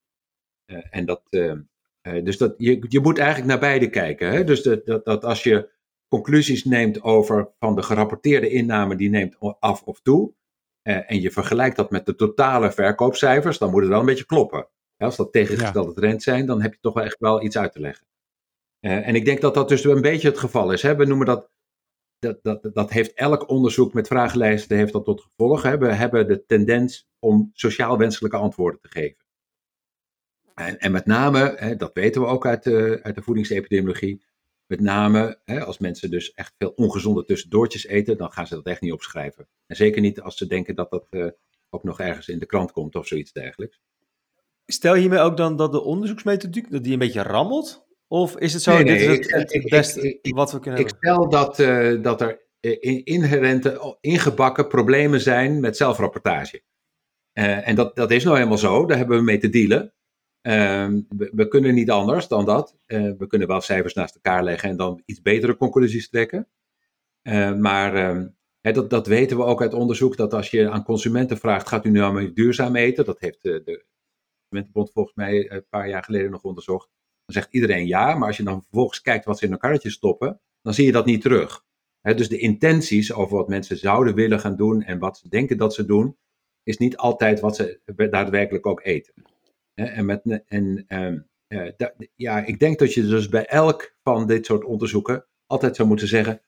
Uh, 0.65 0.77
en 0.89 1.05
dat, 1.05 1.21
uh, 1.29 1.53
dus 2.01 2.37
dat, 2.37 2.53
je, 2.57 2.85
je 2.87 2.99
moet 2.99 3.17
eigenlijk 3.17 3.47
naar 3.47 3.59
beide 3.59 3.89
kijken. 3.89 4.31
Hè? 4.31 4.43
Dus 4.43 4.61
dat, 4.61 4.85
dat, 4.85 5.05
dat 5.05 5.23
als 5.25 5.43
je 5.43 5.71
conclusies 6.07 6.63
neemt 6.63 7.01
over 7.01 7.51
van 7.59 7.75
de 7.75 7.83
gerapporteerde 7.83 8.49
inname, 8.49 8.95
die 8.95 9.09
neemt 9.09 9.37
af 9.59 9.83
of 9.83 10.01
toe. 10.01 10.33
en 10.81 11.21
je 11.21 11.31
vergelijkt 11.31 11.75
dat 11.75 11.91
met 11.91 12.05
de 12.05 12.15
totale 12.15 12.71
verkoopcijfers, 12.71 13.57
dan 13.57 13.71
moet 13.71 13.81
het 13.81 13.89
wel 13.89 13.99
een 13.99 14.05
beetje 14.05 14.25
kloppen. 14.25 14.67
Als 14.97 15.15
dat 15.15 15.31
tegengestelde 15.31 15.89
ja. 15.89 15.95
trends 15.95 16.23
zijn, 16.23 16.45
dan 16.45 16.61
heb 16.61 16.73
je 16.73 16.79
toch 16.79 16.93
wel 16.93 17.03
echt 17.03 17.19
wel 17.19 17.43
iets 17.43 17.57
uit 17.57 17.71
te 17.71 17.79
leggen. 17.79 18.05
En 18.91 19.15
ik 19.15 19.25
denk 19.25 19.41
dat 19.41 19.53
dat 19.53 19.69
dus 19.69 19.83
een 19.83 20.01
beetje 20.01 20.27
het 20.27 20.39
geval 20.39 20.71
is. 20.71 20.81
Hè? 20.81 20.95
We 20.95 21.05
noemen 21.05 21.25
dat 21.25 21.49
dat, 22.19 22.43
dat, 22.43 22.73
dat 22.73 22.91
heeft 22.91 23.13
elk 23.13 23.49
onderzoek 23.49 23.93
met 23.93 24.07
vragenlijsten 24.07 24.77
heeft 24.77 24.93
dat 24.93 25.05
tot 25.05 25.21
gevolg. 25.21 25.61
Hè. 25.61 25.77
We 25.77 25.93
hebben 25.93 26.27
de 26.27 26.45
tendens 26.45 27.09
om 27.19 27.49
sociaal 27.53 27.97
wenselijke 27.97 28.37
antwoorden 28.37 28.81
te 28.81 28.87
geven. 28.87 29.25
En, 30.55 30.79
en 30.79 30.91
met 30.91 31.05
name, 31.05 31.53
hè, 31.57 31.75
dat 31.75 31.93
weten 31.93 32.21
we 32.21 32.27
ook 32.27 32.45
uit 32.45 32.63
de, 32.63 32.99
uit 33.03 33.15
de 33.15 33.21
voedingsepidemiologie, 33.21 34.23
met 34.65 34.79
name 34.79 35.39
hè, 35.43 35.63
als 35.63 35.77
mensen 35.77 36.11
dus 36.11 36.33
echt 36.33 36.53
veel 36.57 36.69
ongezonde 36.75 37.25
tussendoortjes 37.25 37.85
eten, 37.85 38.17
dan 38.17 38.31
gaan 38.31 38.47
ze 38.47 38.55
dat 38.55 38.65
echt 38.65 38.81
niet 38.81 38.93
opschrijven. 38.93 39.47
En 39.65 39.75
zeker 39.75 40.01
niet 40.01 40.21
als 40.21 40.37
ze 40.37 40.47
denken 40.47 40.75
dat 40.75 40.89
dat 40.91 41.07
uh, 41.09 41.27
ook 41.69 41.83
nog 41.83 41.99
ergens 41.99 42.27
in 42.27 42.39
de 42.39 42.45
krant 42.45 42.71
komt 42.71 42.95
of 42.95 43.07
zoiets 43.07 43.31
dergelijks. 43.31 43.79
Stel 44.65 44.93
hiermee 44.93 45.19
ook 45.19 45.37
dan 45.37 45.55
dat 45.55 45.71
de 45.71 45.81
onderzoeksmethodiek 45.81 46.71
dat 46.71 46.83
die 46.83 46.93
een 46.93 46.99
beetje 46.99 47.21
rammelt? 47.21 47.85
Of 48.07 48.37
is 48.37 48.53
het 48.53 48.61
zo, 48.61 48.73
nee, 48.73 48.83
nee, 48.83 49.07
dit 49.07 49.19
is 49.19 49.31
het, 49.31 49.53
het 49.53 49.69
beste 49.69 50.19
wat 50.21 50.51
we 50.51 50.59
kunnen 50.59 50.79
ik 50.79 50.85
hebben? 50.87 50.97
Ik 50.97 51.03
stel 51.03 51.29
dat, 51.29 51.59
uh, 51.59 52.03
dat 52.03 52.21
er 52.21 52.41
inherente, 53.03 53.97
ingebakken 54.01 54.67
problemen 54.67 55.21
zijn 55.21 55.59
met 55.59 55.77
zelfrapportage. 55.77 56.61
Uh, 57.33 57.67
en 57.67 57.75
dat, 57.75 57.95
dat 57.95 58.11
is 58.11 58.23
nou 58.23 58.35
helemaal 58.37 58.57
zo, 58.57 58.85
daar 58.85 58.97
hebben 58.97 59.17
we 59.17 59.23
mee 59.23 59.37
te 59.37 59.49
dealen. 59.49 59.93
Uh, 60.41 61.01
we, 61.17 61.31
we, 61.33 61.47
kunnen 61.47 61.73
niet 61.73 61.91
anders 61.91 62.27
dan 62.27 62.45
dat. 62.45 62.77
Uh, 62.87 63.11
we 63.17 63.27
kunnen 63.27 63.47
wel 63.47 63.61
cijfers 63.61 63.93
naast 63.93 64.15
elkaar 64.15 64.43
leggen 64.43 64.69
en 64.69 64.77
dan 64.77 65.01
iets 65.05 65.21
betere 65.21 65.57
conclusies 65.57 66.09
trekken. 66.09 66.47
maar 67.59 67.95
ehm, 67.95 68.27
dat, 68.61 68.89
dat 68.89 69.07
weten 69.07 69.37
we 69.37 69.43
ook 69.43 69.61
uit 69.61 69.73
onderzoek, 69.73 70.17
dat 70.17 70.33
als 70.33 70.51
je 70.51 70.69
aan 70.69 70.83
consumenten 70.83 71.37
vraagt, 71.37 71.67
gaat 71.67 71.85
u 71.85 71.89
nu 71.89 72.01
allemaal 72.01 72.33
duurzaam 72.33 72.75
eten? 72.75 73.05
Dat 73.05 73.19
heeft 73.19 73.41
de 73.41 73.85
Consumentenbond 74.53 74.91
volgens 74.91 75.15
mij 75.15 75.51
een 75.51 75.65
paar 75.69 75.89
jaar 75.89 76.03
geleden 76.03 76.31
nog 76.31 76.43
onderzocht. 76.43 76.89
Dan 77.25 77.35
zegt 77.35 77.53
iedereen 77.53 77.87
ja, 77.87 78.15
maar 78.15 78.27
als 78.27 78.37
je 78.37 78.43
dan 78.43 78.61
vervolgens 78.61 79.01
kijkt 79.01 79.25
wat 79.25 79.37
ze 79.37 79.45
in 79.45 79.51
een 79.51 79.57
karretje 79.57 79.89
stoppen, 79.89 80.41
dan 80.61 80.73
zie 80.73 80.85
je 80.85 80.91
dat 80.91 81.05
niet 81.05 81.21
terug. 81.21 81.65
dus 82.01 82.29
de 82.29 82.37
intenties 82.37 83.13
over 83.13 83.37
wat 83.37 83.47
mensen 83.47 83.77
zouden 83.77 84.15
willen 84.15 84.39
gaan 84.39 84.55
doen 84.55 84.83
en 84.83 84.99
wat 84.99 85.17
ze 85.17 85.29
denken 85.29 85.57
dat 85.57 85.73
ze 85.73 85.85
doen, 85.85 86.17
is 86.63 86.77
niet 86.77 86.97
altijd 86.97 87.39
wat 87.39 87.55
ze 87.55 87.79
daadwerkelijk 88.09 88.65
ook 88.65 88.83
eten. 88.83 89.13
en 89.73 90.05
met, 90.05 90.43
en, 90.47 90.85
uh, 91.53 91.71
da, 91.77 91.93
ja, 92.15 92.45
ik 92.45 92.59
denk 92.59 92.79
dat 92.79 92.93
je 92.93 93.07
dus 93.07 93.29
bij 93.29 93.45
elk 93.45 93.95
van 94.03 94.27
dit 94.27 94.45
soort 94.45 94.63
onderzoeken 94.63 95.25
altijd 95.45 95.75
zou 95.75 95.87
moeten 95.87 96.07
zeggen: 96.07 96.41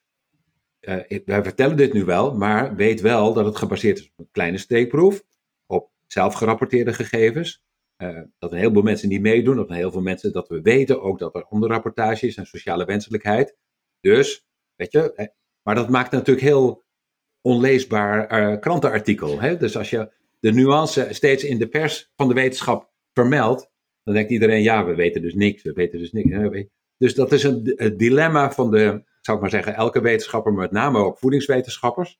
uh, 0.82 1.20
wij 1.26 1.44
vertellen 1.44 1.78
dit 1.78 1.94
nu 1.94 2.06
wel, 2.06 2.36
maar 2.36 2.76
weet 2.76 3.02
wel 3.02 3.34
dat 3.34 3.46
het 3.46 3.56
gebaseerd 3.56 3.98
is 4.00 4.06
op 4.06 4.20
een 4.26 4.32
kleine 4.32 4.58
steekproef, 4.58 5.24
op 5.66 5.92
zelfgerapporteerde 6.08 6.94
gegevens. 6.94 7.65
Uh, 7.98 8.22
dat 8.38 8.52
een 8.52 8.58
heleboel 8.58 8.84
mensen 8.84 9.10
niet 9.10 9.22
meedoen, 9.22 9.58
een 9.58 9.72
heel 9.72 9.92
veel 9.92 10.02
mensen, 10.02 10.32
dat 10.32 10.48
we 10.48 10.62
weten 10.62 11.02
ook 11.02 11.20
dat 11.20 11.36
er 11.36 11.46
onderrapportage 11.46 12.28
is 12.28 12.36
en 12.36 12.46
sociale 12.46 12.86
wenselijkheid. 12.86 13.58
Dus, 14.00 14.46
weet 14.76 14.92
je, 14.92 15.32
maar 15.62 15.76
dat 15.76 15.90
maakt 15.90 16.12
natuurlijk 16.12 16.46
heel 16.46 16.84
onleesbaar 17.42 18.42
uh, 18.52 18.60
krantenartikel. 18.60 19.42
Hè? 19.42 19.58
Dus 19.58 19.78
als 19.78 19.90
je 19.90 20.14
de 20.40 20.52
nuance 20.52 21.08
steeds 21.12 21.44
in 21.44 21.58
de 21.60 21.68
pers 21.68 22.12
van 22.16 22.28
de 22.28 22.34
wetenschap 22.34 22.92
vermeldt, 23.14 23.72
dan 24.04 24.14
denkt 24.14 24.32
iedereen, 24.32 24.62
ja, 24.62 24.86
we 24.86 24.96
weten 24.96 25.22
dus 25.22 25.34
niks, 25.34 25.64
we 25.64 25.74
weten 25.74 26.00
dus 26.00 26.12
niks. 26.12 26.68
Dus 26.98 27.16
dat 27.16 27.32
is 27.32 27.44
een, 27.44 27.74
een 27.76 27.98
dilemma 27.98 28.52
van 28.52 28.72
de, 28.72 29.04
zou 29.22 29.38
ik 29.38 29.44
maar 29.44 29.50
zeggen, 29.50 29.76
elke 29.76 30.02
wetenschapper, 30.02 30.54
maar 30.54 30.62
met 30.62 30.72
name 30.72 30.98
ook 30.98 31.18
voedingswetenschappers. 31.18 32.20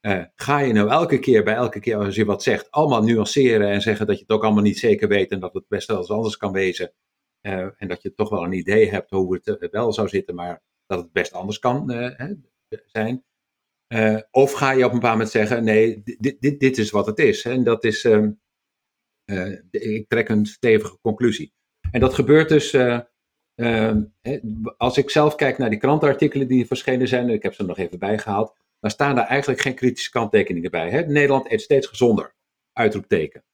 Uh, 0.00 0.24
ga 0.34 0.58
je 0.58 0.72
nou 0.72 0.90
elke 0.90 1.18
keer, 1.18 1.44
bij 1.44 1.54
elke 1.54 1.80
keer 1.80 1.96
als 1.96 2.14
je 2.14 2.24
wat 2.24 2.42
zegt, 2.42 2.70
allemaal 2.70 3.02
nuanceren 3.02 3.68
en 3.68 3.80
zeggen 3.80 4.06
dat 4.06 4.16
je 4.16 4.22
het 4.22 4.30
ook 4.30 4.44
allemaal 4.44 4.62
niet 4.62 4.78
zeker 4.78 5.08
weet 5.08 5.30
en 5.30 5.40
dat 5.40 5.54
het 5.54 5.68
best 5.68 5.88
wel 5.88 5.96
eens 5.96 6.10
anders 6.10 6.36
kan 6.36 6.52
wezen. 6.52 6.92
Uh, 7.42 7.68
en 7.76 7.88
dat 7.88 8.02
je 8.02 8.14
toch 8.14 8.28
wel 8.28 8.44
een 8.44 8.52
idee 8.52 8.90
hebt 8.90 9.10
hoe 9.10 9.34
het 9.34 9.46
uh, 9.46 9.70
wel 9.70 9.92
zou 9.92 10.08
zitten, 10.08 10.34
maar 10.34 10.62
dat 10.86 10.98
het 10.98 11.12
best 11.12 11.32
anders 11.32 11.58
kan 11.58 11.90
zijn. 12.86 13.24
of 14.30 14.52
ga 14.52 14.70
je 14.70 14.84
op 14.84 14.92
een 14.92 14.98
bepaald 14.98 15.12
moment 15.12 15.30
zeggen, 15.30 15.64
nee, 15.64 16.02
dit, 16.02 16.40
dit, 16.40 16.60
dit 16.60 16.78
is 16.78 16.90
wat 16.90 17.06
het 17.06 17.18
is. 17.18 17.44
En 17.44 17.64
dat 17.64 17.84
is, 17.84 18.04
ehm, 18.04 18.30
ik 19.70 20.08
trek 20.08 20.28
een 20.28 20.46
stevige 20.46 20.98
conclusie. 21.00 21.52
En 21.90 22.00
dat 22.00 22.14
gebeurt 22.14 22.48
dus 22.48 22.72
ehm, 23.54 24.02
als 24.76 24.98
ik 24.98 25.10
zelf 25.10 25.34
kijk 25.34 25.58
naar 25.58 25.70
die 25.70 25.78
krantenartikelen 25.78 26.48
die 26.48 26.66
verschenen 26.66 27.08
zijn, 27.08 27.28
ik 27.28 27.42
heb 27.42 27.54
ze 27.54 27.62
nog 27.62 27.78
even 27.78 27.98
bijgehaald, 27.98 28.54
dan 28.80 28.90
staan 28.90 29.14
daar 29.14 29.26
eigenlijk 29.26 29.60
geen 29.60 29.74
kritische 29.74 30.10
kanttekeningen 30.10 30.70
bij. 30.70 30.90
Hè? 30.90 31.00
Nederland 31.00 31.52
eet 31.52 31.60
steeds 31.60 31.86
gezonder. 31.86 32.34
Uitroepteken. 32.72 33.44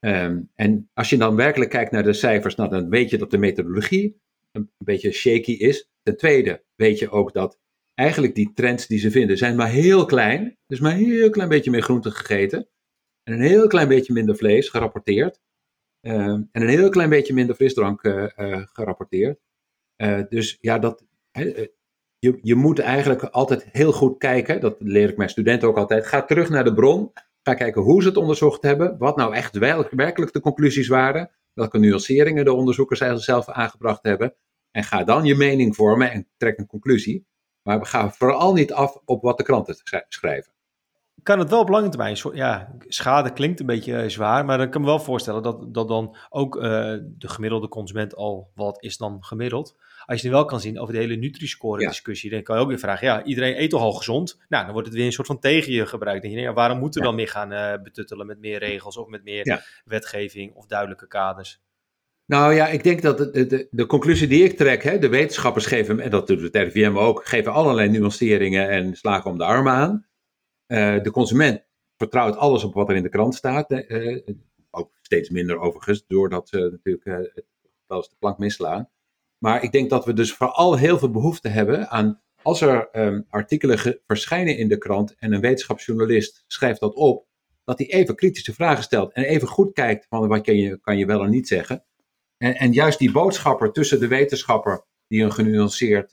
Um, 0.00 0.50
en 0.54 0.90
als 0.94 1.10
je 1.10 1.16
dan 1.16 1.36
werkelijk 1.36 1.70
kijkt 1.70 1.90
naar 1.90 2.02
de 2.02 2.12
cijfers, 2.12 2.54
nou, 2.54 2.70
dan 2.70 2.88
weet 2.88 3.10
je 3.10 3.18
dat 3.18 3.30
de 3.30 3.38
methodologie 3.38 4.20
een 4.52 4.70
beetje 4.78 5.12
shaky 5.12 5.52
is. 5.52 5.90
Ten 6.02 6.16
tweede 6.16 6.64
weet 6.74 6.98
je 6.98 7.10
ook 7.10 7.32
dat 7.32 7.58
eigenlijk 7.94 8.34
die 8.34 8.52
trends 8.54 8.86
die 8.86 8.98
ze 8.98 9.10
vinden, 9.10 9.38
zijn 9.38 9.56
maar 9.56 9.70
heel 9.70 10.04
klein. 10.04 10.58
Dus 10.66 10.80
maar 10.80 10.92
een 10.92 10.98
heel 10.98 11.30
klein 11.30 11.48
beetje 11.48 11.70
meer 11.70 11.82
groente 11.82 12.10
gegeten. 12.10 12.68
En 13.22 13.32
een 13.32 13.40
heel 13.40 13.66
klein 13.66 13.88
beetje 13.88 14.12
minder 14.12 14.36
vlees 14.36 14.68
gerapporteerd. 14.68 15.40
Um, 16.06 16.48
en 16.52 16.62
een 16.62 16.68
heel 16.68 16.88
klein 16.88 17.10
beetje 17.10 17.34
minder 17.34 17.54
frisdrank 17.54 18.02
uh, 18.02 18.28
uh, 18.36 18.62
gerapporteerd. 18.66 19.40
Uh, 20.02 20.20
dus 20.28 20.58
ja, 20.60 20.78
dat, 20.78 21.04
je, 22.24 22.38
je 22.42 22.54
moet 22.54 22.78
eigenlijk 22.78 23.22
altijd 23.22 23.68
heel 23.72 23.92
goed 23.92 24.18
kijken, 24.18 24.60
dat 24.60 24.76
leer 24.78 25.08
ik 25.08 25.16
mijn 25.16 25.28
studenten 25.28 25.68
ook 25.68 25.76
altijd. 25.76 26.06
Ga 26.06 26.22
terug 26.22 26.48
naar 26.48 26.64
de 26.64 26.74
bron, 26.74 27.12
ga 27.42 27.54
kijken 27.54 27.82
hoe 27.82 28.02
ze 28.02 28.08
het 28.08 28.16
onderzocht 28.16 28.62
hebben, 28.62 28.98
wat 28.98 29.16
nou 29.16 29.34
echt 29.34 29.56
werkelijk 29.90 30.32
de 30.32 30.40
conclusies 30.40 30.88
waren, 30.88 31.30
welke 31.52 31.78
nuanceringen 31.78 32.44
de 32.44 32.52
onderzoekers 32.52 33.24
zelf 33.24 33.48
aangebracht 33.48 34.02
hebben. 34.02 34.34
En 34.70 34.84
ga 34.84 35.04
dan 35.04 35.24
je 35.24 35.34
mening 35.34 35.74
vormen 35.76 36.10
en 36.10 36.28
trek 36.36 36.58
een 36.58 36.66
conclusie. 36.66 37.26
Maar 37.62 37.78
we 37.78 37.84
gaan 37.84 38.12
vooral 38.12 38.52
niet 38.52 38.72
af 38.72 39.00
op 39.04 39.22
wat 39.22 39.36
de 39.36 39.42
kranten 39.42 39.76
schrijven. 40.08 40.53
Kan 41.22 41.38
het 41.38 41.50
wel 41.50 41.60
op 41.60 41.68
lange 41.68 41.88
termijn, 41.88 42.16
ja, 42.32 42.74
schade 42.78 43.32
klinkt 43.32 43.60
een 43.60 43.66
beetje 43.66 43.96
eh, 43.96 44.08
zwaar, 44.08 44.44
maar 44.44 44.58
dan 44.58 44.70
kan 44.70 44.80
ik 44.80 44.86
me 44.86 44.92
wel 44.92 45.04
voorstellen 45.04 45.42
dat, 45.42 45.74
dat 45.74 45.88
dan 45.88 46.16
ook 46.30 46.56
uh, 46.56 46.62
de 47.02 47.28
gemiddelde 47.28 47.68
consument 47.68 48.14
al 48.14 48.50
wat 48.54 48.82
is 48.82 48.96
dan 48.96 49.24
gemiddeld 49.24 49.76
als 50.06 50.20
je 50.20 50.26
nu 50.26 50.32
wel 50.32 50.44
kan 50.44 50.60
zien 50.60 50.80
over 50.80 50.94
de 50.94 51.00
hele 51.00 51.16
Nutri-score 51.16 51.86
discussie, 51.86 52.30
dan 52.30 52.42
kan 52.42 52.56
je 52.56 52.62
ook 52.62 52.68
weer 52.68 52.78
vragen, 52.78 53.06
ja, 53.06 53.24
iedereen 53.24 53.60
eet 53.60 53.70
toch 53.70 53.80
al 53.80 53.92
gezond? 53.92 54.40
Nou, 54.48 54.64
dan 54.64 54.72
wordt 54.72 54.88
het 54.88 54.96
weer 54.96 55.06
een 55.06 55.12
soort 55.12 55.26
van 55.26 55.38
tegen 55.38 55.72
je 55.72 55.86
gebruikt. 55.86 56.22
Dan 56.22 56.30
denk 56.30 56.42
je, 56.42 56.48
ja, 56.48 56.54
waarom 56.54 56.78
moeten 56.78 57.00
we 57.00 57.06
dan 57.06 57.16
meer 57.16 57.28
gaan 57.28 57.52
uh, 57.52 57.72
betuttelen 57.82 58.26
met 58.26 58.40
meer 58.40 58.58
regels 58.58 58.96
of 58.96 59.08
met 59.08 59.24
meer 59.24 59.64
wetgeving 59.84 60.54
of 60.54 60.66
duidelijke 60.66 61.06
kaders? 61.06 61.62
Nou 62.26 62.54
ja, 62.54 62.68
ik 62.68 62.82
denk 62.82 63.02
dat 63.02 63.18
de, 63.18 63.46
de, 63.46 63.68
de 63.70 63.86
conclusie 63.86 64.28
die 64.28 64.44
ik 64.44 64.56
trek, 64.56 64.82
hè, 64.82 64.98
de 64.98 65.08
wetenschappers 65.08 65.66
geven, 65.66 66.00
en 66.00 66.10
dat 66.10 66.26
doet 66.26 66.40
het 66.40 66.56
RIVM 66.56 66.96
ook, 66.96 67.26
geven 67.26 67.52
allerlei 67.52 67.88
nuanceringen 67.88 68.68
en 68.68 68.96
slagen 68.96 69.30
om 69.30 69.38
de 69.38 69.44
armen 69.44 69.72
aan. 69.72 70.06
Uh, 70.66 71.02
de 71.02 71.10
consument 71.10 71.64
vertrouwt 71.96 72.36
alles 72.36 72.64
op 72.64 72.74
wat 72.74 72.88
er 72.88 72.96
in 72.96 73.02
de 73.02 73.08
krant 73.08 73.34
staat. 73.34 73.70
Uh, 73.70 74.20
ook 74.70 74.90
steeds 75.00 75.30
minder 75.30 75.58
overigens, 75.58 76.04
doordat 76.06 76.48
ze 76.48 76.56
natuurlijk 76.56 77.04
wel 77.86 77.98
eens 77.98 78.08
de 78.08 78.16
plank 78.18 78.38
misslaan. 78.38 78.90
Maar 79.38 79.62
ik 79.62 79.72
denk 79.72 79.90
dat 79.90 80.04
we 80.04 80.12
dus 80.12 80.32
vooral 80.32 80.76
heel 80.76 80.98
veel 80.98 81.10
behoefte 81.10 81.48
hebben 81.48 81.88
aan, 81.90 82.22
als 82.42 82.60
er 82.60 82.88
um, 82.92 83.26
artikelen 83.28 84.00
verschijnen 84.06 84.56
in 84.56 84.68
de 84.68 84.78
krant 84.78 85.14
en 85.14 85.32
een 85.32 85.40
wetenschapsjournalist 85.40 86.44
schrijft 86.46 86.80
dat 86.80 86.94
op, 86.94 87.26
dat 87.64 87.78
hij 87.78 87.86
even 87.86 88.16
kritische 88.16 88.54
vragen 88.54 88.82
stelt 88.82 89.12
en 89.12 89.24
even 89.24 89.48
goed 89.48 89.72
kijkt 89.72 90.06
van 90.08 90.28
wat 90.28 90.40
kan 90.40 90.56
je, 90.56 90.80
kan 90.80 90.98
je 90.98 91.06
wel 91.06 91.22
en 91.22 91.30
niet 91.30 91.48
zeggen. 91.48 91.84
En, 92.36 92.54
en 92.54 92.72
juist 92.72 92.98
die 92.98 93.12
boodschapper 93.12 93.72
tussen 93.72 94.00
de 94.00 94.08
wetenschapper 94.08 94.84
die 95.06 95.22
een 95.22 95.32
genuanceerd 95.32 96.08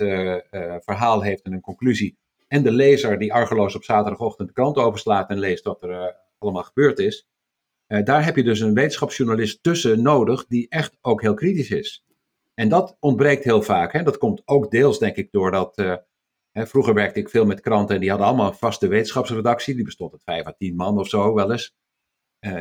verhaal 0.83 1.21
heeft 1.21 1.41
en 1.41 1.53
een 1.53 1.61
conclusie, 1.61 2.17
en 2.51 2.63
de 2.63 2.71
lezer 2.71 3.17
die 3.17 3.33
argeloos 3.33 3.75
op 3.75 3.83
zaterdagochtend 3.83 4.47
de 4.47 4.53
krant 4.53 4.77
overslaat 4.77 5.29
en 5.29 5.39
leest 5.39 5.63
wat 5.63 5.81
er 5.81 5.89
uh, 5.89 6.05
allemaal 6.37 6.63
gebeurd 6.63 6.99
is. 6.99 7.27
daar 7.87 8.25
heb 8.25 8.35
je 8.35 8.43
dus 8.43 8.59
een 8.59 8.73
wetenschapsjournalist 8.73 9.63
tussen 9.63 10.01
nodig 10.01 10.45
die 10.47 10.69
echt 10.69 10.97
ook 11.01 11.21
heel 11.21 11.33
kritisch 11.33 11.69
is. 11.69 12.05
En 12.53 12.69
dat 12.69 12.97
ontbreekt 12.99 13.43
heel 13.43 13.61
vaak. 13.61 13.93
Hè. 13.93 14.03
Dat 14.03 14.17
komt 14.17 14.41
ook 14.45 14.71
deels, 14.71 14.99
denk 14.99 15.15
ik, 15.15 15.31
doordat. 15.31 15.77
Uh, 15.77 15.95
hè, 16.51 16.67
vroeger 16.67 16.93
werkte 16.93 17.19
ik 17.19 17.29
veel 17.29 17.45
met 17.45 17.61
kranten 17.61 17.95
en 17.95 18.01
die 18.01 18.09
hadden 18.09 18.27
allemaal 18.27 18.47
een 18.47 18.53
vaste 18.53 18.87
wetenschapsredactie. 18.87 19.75
Die 19.75 19.83
bestond 19.83 20.11
uit 20.11 20.23
vijf 20.23 20.45
à 20.45 20.53
tien 20.57 20.75
man 20.75 20.97
of 20.97 21.07
zo 21.07 21.33
wel 21.33 21.51
eens. 21.51 21.75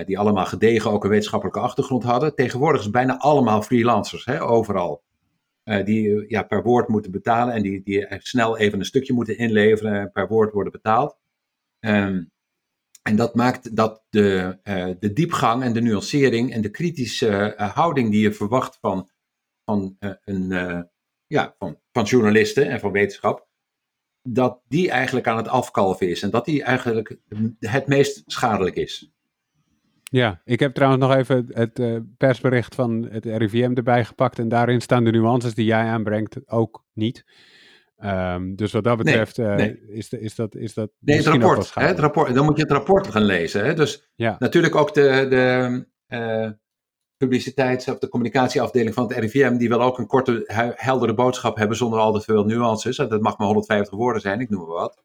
Die 0.04 0.18
allemaal 0.18 0.46
gedegen 0.46 0.90
ook 0.90 1.04
een 1.04 1.10
wetenschappelijke 1.10 1.60
achtergrond 1.60 2.02
hadden. 2.02 2.34
Tegenwoordig 2.34 2.80
is 2.80 2.90
bijna 2.90 3.18
allemaal 3.18 3.62
freelancers, 3.62 4.24
hè, 4.24 4.42
overal. 4.42 5.02
Uh, 5.70 5.84
die 5.84 6.24
ja, 6.28 6.42
per 6.42 6.62
woord 6.62 6.88
moeten 6.88 7.10
betalen 7.10 7.54
en 7.54 7.62
die, 7.62 7.82
die 7.82 8.06
snel 8.18 8.58
even 8.58 8.78
een 8.78 8.84
stukje 8.84 9.12
moeten 9.12 9.38
inleveren 9.38 9.94
en 9.94 10.12
per 10.12 10.28
woord 10.28 10.52
worden 10.52 10.72
betaald. 10.72 11.18
Um, 11.86 12.30
en 13.02 13.16
dat 13.16 13.34
maakt 13.34 13.76
dat 13.76 14.04
de, 14.08 14.58
de 14.98 15.12
diepgang 15.12 15.62
en 15.62 15.72
de 15.72 15.80
nuancering 15.80 16.52
en 16.52 16.62
de 16.62 16.70
kritische 16.70 17.54
houding 17.56 18.10
die 18.10 18.20
je 18.20 18.32
verwacht 18.32 18.78
van 18.80 19.10
van, 19.64 19.96
een, 20.24 20.48
ja, 21.26 21.54
van, 21.58 21.80
van 21.92 22.04
journalisten 22.04 22.68
en 22.68 22.80
van 22.80 22.92
wetenschap, 22.92 23.48
dat 24.22 24.62
die 24.68 24.90
eigenlijk 24.90 25.26
aan 25.26 25.36
het 25.36 25.48
afkalven 25.48 26.08
is 26.08 26.22
en 26.22 26.30
dat 26.30 26.44
die 26.44 26.62
eigenlijk 26.62 27.18
het 27.58 27.86
meest 27.86 28.22
schadelijk 28.26 28.76
is. 28.76 29.12
Ja, 30.10 30.40
ik 30.44 30.60
heb 30.60 30.74
trouwens 30.74 31.02
nog 31.02 31.14
even 31.14 31.46
het 31.48 31.78
uh, 31.78 31.96
persbericht 32.16 32.74
van 32.74 33.08
het 33.10 33.24
RIVM 33.24 33.72
erbij 33.74 34.04
gepakt 34.04 34.38
en 34.38 34.48
daarin 34.48 34.80
staan 34.80 35.04
de 35.04 35.10
nuances 35.10 35.54
die 35.54 35.64
jij 35.64 35.84
aanbrengt 35.84 36.36
ook 36.46 36.84
niet. 36.92 37.24
Um, 38.04 38.56
dus 38.56 38.72
wat 38.72 38.84
dat 38.84 38.96
betreft 38.96 39.36
nee, 39.36 39.56
nee. 39.56 39.80
Is, 39.88 40.08
de, 40.08 40.20
is 40.20 40.34
dat. 40.34 40.54
Is 40.54 40.74
dat 40.74 40.90
nee, 40.98 41.16
het 41.16 41.26
rapport, 41.26 41.74
hè, 41.74 41.86
het 41.86 41.98
rapport. 41.98 42.34
Dan 42.34 42.44
moet 42.44 42.56
je 42.56 42.62
het 42.62 42.72
rapport 42.72 43.06
gaan 43.06 43.22
lezen. 43.22 43.64
Hè? 43.64 43.74
Dus 43.74 44.10
ja. 44.14 44.36
natuurlijk 44.38 44.74
ook 44.74 44.94
de, 44.94 45.26
de, 45.28 45.86
publiciteits- 47.16 47.88
of 47.88 47.98
de 47.98 48.08
communicatieafdeling 48.08 48.94
van 48.94 49.08
het 49.08 49.16
RIVM, 49.16 49.56
die 49.56 49.68
wil 49.68 49.82
ook 49.82 49.98
een 49.98 50.06
korte, 50.06 50.42
heldere 50.76 51.14
boodschap 51.14 51.56
hebben 51.56 51.76
zonder 51.76 51.98
al 51.98 52.12
te 52.12 52.20
veel 52.20 52.44
nuances. 52.44 52.96
Dat 52.96 53.20
mag 53.20 53.38
maar 53.38 53.46
150 53.46 53.98
woorden 53.98 54.22
zijn, 54.22 54.40
ik 54.40 54.50
noem 54.50 54.66
maar 54.66 54.76
wat. 54.76 55.02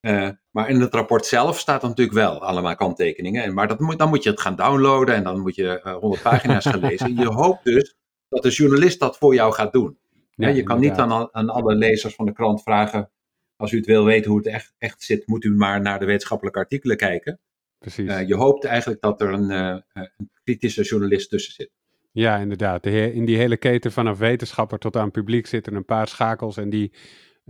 Uh, 0.00 0.28
maar 0.50 0.68
in 0.68 0.80
het 0.80 0.94
rapport 0.94 1.26
zelf 1.26 1.58
staat 1.58 1.82
er 1.82 1.88
natuurlijk 1.88 2.16
wel 2.16 2.42
allemaal 2.42 2.74
kanttekeningen. 2.74 3.42
En, 3.42 3.54
maar 3.54 3.68
dat 3.68 3.80
moet, 3.80 3.98
dan 3.98 4.08
moet 4.08 4.22
je 4.22 4.30
het 4.30 4.40
gaan 4.40 4.56
downloaden 4.56 5.14
en 5.14 5.24
dan 5.24 5.40
moet 5.40 5.54
je 5.54 5.80
uh, 5.84 5.94
100 5.94 6.22
pagina's 6.22 6.66
gaan 6.66 6.80
lezen. 6.80 7.16
Je 7.16 7.26
hoopt 7.26 7.64
dus 7.64 7.96
dat 8.28 8.42
de 8.42 8.50
journalist 8.50 9.00
dat 9.00 9.18
voor 9.18 9.34
jou 9.34 9.52
gaat 9.52 9.72
doen. 9.72 9.98
Ja, 10.34 10.48
je 10.48 10.62
kan 10.62 10.80
niet 10.80 10.92
aan, 10.92 11.34
aan 11.34 11.48
alle 11.48 11.74
lezers 11.74 12.14
van 12.14 12.26
de 12.26 12.32
krant 12.32 12.62
vragen, 12.62 13.10
als 13.56 13.72
u 13.72 13.76
het 13.76 13.86
wil 13.86 14.04
weten 14.04 14.30
hoe 14.30 14.38
het 14.38 14.48
echt, 14.48 14.74
echt 14.78 15.02
zit, 15.02 15.26
moet 15.26 15.44
u 15.44 15.54
maar 15.54 15.80
naar 15.80 15.98
de 15.98 16.04
wetenschappelijke 16.04 16.58
artikelen 16.58 16.96
kijken. 16.96 17.40
Precies. 17.78 18.10
Uh, 18.10 18.28
je 18.28 18.34
hoopt 18.34 18.64
eigenlijk 18.64 19.00
dat 19.00 19.20
er 19.20 19.32
een, 19.32 19.50
een, 19.50 20.30
kritische 20.44 20.82
journalist 20.82 21.30
tussen 21.30 21.52
zit. 21.52 21.70
Ja, 22.12 22.36
inderdaad. 22.36 22.82
De 22.82 23.12
in 23.12 23.24
die 23.24 23.36
hele 23.36 23.56
keten 23.56 23.92
vanaf 23.92 24.18
wetenschapper 24.18 24.78
tot 24.78 24.96
aan 24.96 25.10
publiek 25.10 25.46
zitten 25.46 25.74
een 25.74 25.84
paar 25.84 26.08
schakels 26.08 26.56
en 26.56 26.70
die, 26.70 26.92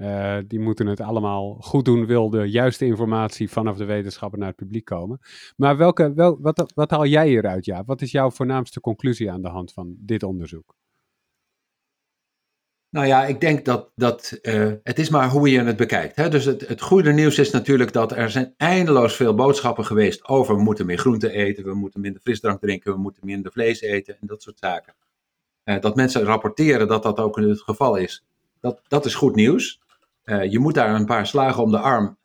uh, 0.01 0.39
die 0.47 0.61
moeten 0.61 0.87
het 0.87 1.01
allemaal 1.01 1.57
goed 1.61 1.85
doen, 1.85 2.07
wil 2.07 2.31
de 2.31 2.51
juiste 2.51 2.85
informatie 2.85 3.51
vanaf 3.51 3.77
de 3.77 3.85
wetenschapper 3.85 4.39
naar 4.39 4.49
het 4.49 4.57
publiek 4.57 4.85
komen. 4.85 5.19
Maar 5.57 5.77
welke, 5.77 6.13
wel, 6.15 6.39
wat, 6.41 6.73
wat 6.75 6.91
haal 6.91 7.07
jij 7.07 7.29
hieruit, 7.29 7.65
ja? 7.65 7.85
Wat 7.85 8.03
is 8.03 8.11
jouw 8.11 8.31
voornaamste 8.31 8.81
conclusie 8.81 9.31
aan 9.31 9.43
de 9.43 9.49
hand 9.49 9.73
van 9.73 9.95
dit 9.99 10.23
onderzoek? 10.23 10.77
Nou 12.91 13.07
ja, 13.07 13.27
ik 13.27 13.41
denk 13.41 13.65
dat, 13.65 13.91
dat 13.95 14.39
uh, 14.43 14.73
het 14.83 14.99
is 14.99 15.09
maar 15.09 15.31
hoe 15.31 15.51
je 15.51 15.61
het 15.61 15.77
bekijkt. 15.77 16.17
Hè? 16.17 16.29
Dus 16.29 16.45
het, 16.45 16.69
het 16.69 16.81
goede 16.81 17.13
nieuws 17.13 17.39
is 17.39 17.51
natuurlijk 17.51 17.93
dat 17.93 18.13
er 18.13 18.31
zijn 18.31 18.55
eindeloos 18.57 19.17
veel 19.17 19.35
boodschappen 19.35 19.85
geweest 19.85 20.29
over 20.29 20.57
we 20.57 20.63
moeten 20.63 20.87
meer 20.87 20.99
groente 20.99 21.31
eten, 21.31 21.65
we 21.65 21.75
moeten 21.75 22.01
minder 22.01 22.21
frisdrank 22.21 22.61
drinken, 22.61 22.93
we 22.93 22.99
moeten 22.99 23.27
minder 23.27 23.53
vlees 23.53 23.81
eten 23.81 24.17
en 24.21 24.27
dat 24.27 24.43
soort 24.43 24.59
zaken. 24.59 24.95
Uh, 25.65 25.81
dat 25.81 25.97
mensen 25.97 26.23
rapporteren 26.23 26.89
dat 26.89 27.03
dat 27.03 27.19
ook 27.19 27.37
het 27.37 27.61
geval 27.63 27.97
is, 27.97 28.25
dat, 28.61 28.81
dat 28.89 29.07
is 29.07 29.15
goed 29.15 29.35
nieuws. 29.35 29.81
Uh, 30.29 30.51
je 30.51 30.59
moet 30.59 30.75
daar 30.75 30.95
een 30.95 31.07
paar 31.07 31.27
slagen 31.27 31.63
om 31.63 31.71
de 31.71 31.79
arm 31.79 32.19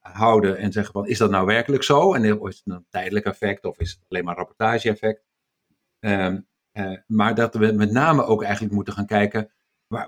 houden 0.00 0.56
en 0.56 0.72
zeggen 0.72 0.92
van 0.92 1.06
is 1.06 1.18
dat 1.18 1.30
nou 1.30 1.46
werkelijk 1.46 1.82
zo? 1.82 2.14
En 2.14 2.24
is 2.24 2.30
het 2.30 2.62
een 2.64 2.86
tijdelijk 2.90 3.26
effect 3.26 3.64
of 3.64 3.78
is 3.78 3.90
het 3.90 4.00
alleen 4.08 4.24
maar 4.24 4.36
rapportage 4.36 4.88
effect? 4.88 5.24
Ehm, 6.00 6.40
maar 7.06 7.34
dat 7.34 7.54
we 7.54 7.72
met 7.72 7.90
name 7.90 8.24
ook 8.24 8.42
eigenlijk 8.42 8.74
moeten 8.74 8.92
gaan 8.92 9.06
kijken 9.06 9.52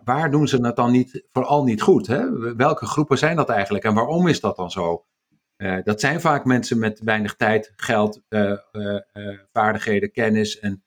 waar, 0.05 0.31
doen 0.31 0.49
ze 0.49 0.67
het 0.67 0.77
dan 0.77 0.91
niet, 0.91 1.25
vooral 1.33 1.65
niet 1.65 1.83
goed? 1.83 2.07
Hè? 2.07 2.55
Welke 2.57 2.87
groepen 2.87 3.19
zijn 3.19 3.37
dat 3.37 3.49
eigenlijk 3.49 3.85
en 3.85 3.95
waarom 3.95 4.29
is 4.29 4.41
dat 4.41 4.57
dan 4.57 4.71
zo? 4.71 5.05
Dat 5.85 6.01
zijn 6.01 6.21
vaak 6.21 6.45
mensen 6.45 6.79
met 6.79 7.01
weinig 7.01 7.37
tijd, 7.37 7.73
geld, 7.77 8.23
vaardigheden, 9.53 10.13
kennis. 10.13 10.59
En 10.59 10.85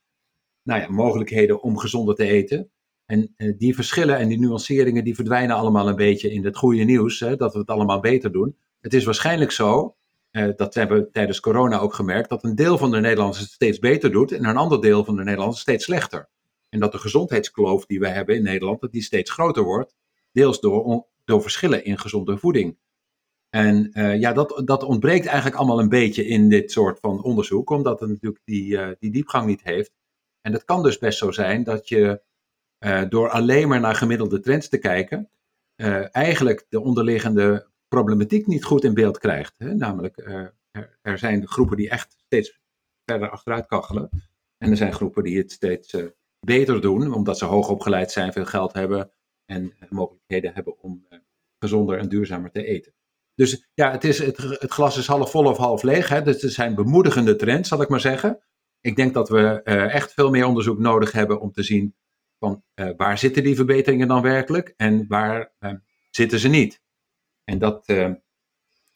nou 0.63 0.81
ja, 0.81 0.89
mogelijkheden 0.89 1.61
om 1.61 1.77
gezonder 1.77 2.15
te 2.15 2.25
eten. 2.25 2.71
En 3.09 3.33
die 3.57 3.75
verschillen 3.75 4.17
en 4.17 4.27
die 4.27 4.39
nuanceringen 4.39 5.03
die 5.03 5.15
verdwijnen 5.15 5.55
allemaal 5.55 5.87
een 5.87 5.95
beetje 5.95 6.31
in 6.31 6.45
het 6.45 6.57
goede 6.57 6.83
nieuws, 6.83 7.19
hè, 7.19 7.35
dat 7.35 7.53
we 7.53 7.59
het 7.59 7.69
allemaal 7.69 7.99
beter 7.99 8.31
doen. 8.31 8.57
Het 8.81 8.93
is 8.93 9.05
waarschijnlijk 9.05 9.51
zo, 9.51 9.95
dat 10.55 10.73
hebben 10.73 10.97
we 10.97 11.09
tijdens 11.11 11.39
corona 11.39 11.79
ook 11.79 11.93
gemerkt, 11.93 12.29
dat 12.29 12.43
een 12.43 12.55
deel 12.55 12.77
van 12.77 12.91
de 12.91 12.99
Nederlanders 12.99 13.39
het 13.39 13.49
steeds 13.49 13.79
beter 13.79 14.11
doet 14.11 14.31
en 14.31 14.45
een 14.45 14.57
ander 14.57 14.81
deel 14.81 15.05
van 15.05 15.15
de 15.15 15.23
Nederlanders 15.23 15.61
steeds 15.61 15.83
slechter. 15.83 16.29
En 16.69 16.79
dat 16.79 16.91
de 16.91 16.97
gezondheidskloof 16.97 17.85
die 17.85 17.99
we 17.99 18.07
hebben 18.07 18.35
in 18.35 18.43
Nederland, 18.43 18.81
dat 18.81 18.91
die 18.91 19.01
steeds 19.01 19.31
groter 19.31 19.63
wordt, 19.63 19.95
deels 20.31 20.59
door, 20.59 21.05
door 21.25 21.41
verschillen 21.41 21.85
in 21.85 21.99
gezonde 21.99 22.37
voeding. 22.37 22.77
En 23.49 23.89
uh, 23.93 24.19
ja, 24.19 24.33
dat, 24.33 24.61
dat 24.65 24.83
ontbreekt 24.83 25.25
eigenlijk 25.25 25.55
allemaal 25.55 25.79
een 25.79 25.89
beetje 25.89 26.25
in 26.25 26.49
dit 26.49 26.71
soort 26.71 26.99
van 26.99 27.23
onderzoek, 27.23 27.69
omdat 27.69 27.99
het 27.99 28.09
natuurlijk 28.09 28.41
die, 28.45 28.77
die 28.99 29.11
diepgang 29.11 29.45
niet 29.45 29.63
heeft. 29.63 29.91
En 30.41 30.53
het 30.53 30.63
kan 30.65 30.83
dus 30.83 30.97
best 30.97 31.17
zo 31.17 31.31
zijn 31.31 31.63
dat 31.63 31.87
je 31.87 32.21
uh, 32.85 33.01
door 33.09 33.29
alleen 33.29 33.67
maar 33.67 33.79
naar 33.79 33.95
gemiddelde 33.95 34.39
trends 34.39 34.69
te 34.69 34.77
kijken, 34.77 35.29
eigenlijk 36.11 36.65
de 36.69 36.79
onderliggende 36.79 37.67
problematiek 37.87 38.47
niet 38.47 38.63
goed 38.63 38.83
in 38.83 38.93
beeld 38.93 39.17
krijgt. 39.17 39.55
Hè? 39.57 39.73
Namelijk, 39.73 40.17
er, 40.17 40.57
er, 41.01 41.17
zijn 41.17 41.47
groepen 41.47 41.77
die 41.77 41.89
echt 41.89 42.15
steeds 42.25 42.59
verder 43.05 43.29
achteruit 43.29 43.65
kachelen. 43.65 44.09
En 44.57 44.69
er 44.69 44.77
zijn 44.77 44.93
groepen 44.93 45.23
die 45.23 45.37
het 45.37 45.51
steeds 45.51 45.95
beter 46.39 46.81
doen, 46.81 47.13
omdat 47.13 47.37
ze 47.37 47.45
hoog 47.45 47.69
opgeleid 47.69 48.11
zijn, 48.11 48.33
veel 48.33 48.45
geld 48.45 48.73
hebben 48.73 49.11
en 49.45 49.73
mogelijkheden 49.89 50.53
hebben 50.53 50.79
om 50.81 51.07
gezonder 51.59 51.97
en 51.97 52.09
duurzamer 52.09 52.51
te 52.51 52.65
eten. 52.65 52.93
Dus 53.35 53.69
ja, 53.73 53.91
het, 53.91 54.03
is, 54.03 54.19
het, 54.19 54.37
het 54.37 54.71
glas 54.71 54.97
is 54.97 55.07
half 55.07 55.31
vol 55.31 55.45
of 55.45 55.57
half 55.57 55.83
leeg. 55.83 56.09
Hè? 56.09 56.21
Dus 56.21 56.43
er 56.43 56.49
zijn 56.49 56.75
bemoedigende 56.75 57.35
trends, 57.35 57.69
zal 57.69 57.81
ik 57.81 57.89
maar 57.89 57.99
zeggen. 57.99 58.39
Ik 58.81 58.95
denk 58.95 59.13
dat 59.13 59.29
we 59.29 59.61
uh, 59.63 59.93
echt 59.93 60.13
veel 60.13 60.29
meer 60.29 60.45
onderzoek 60.45 60.79
nodig 60.79 61.11
hebben 61.11 61.39
om 61.39 61.51
te 61.51 61.63
zien 61.63 61.95
van 62.39 62.63
uh, 62.75 62.89
waar 62.97 63.17
zitten 63.17 63.43
die 63.43 63.55
verbeteringen 63.55 64.07
dan 64.07 64.21
werkelijk 64.21 64.73
en 64.77 65.05
waar 65.07 65.51
uh, 65.59 65.73
zitten 66.09 66.39
ze 66.39 66.47
niet. 66.47 66.81
En 67.43 67.59
dat, 67.59 67.93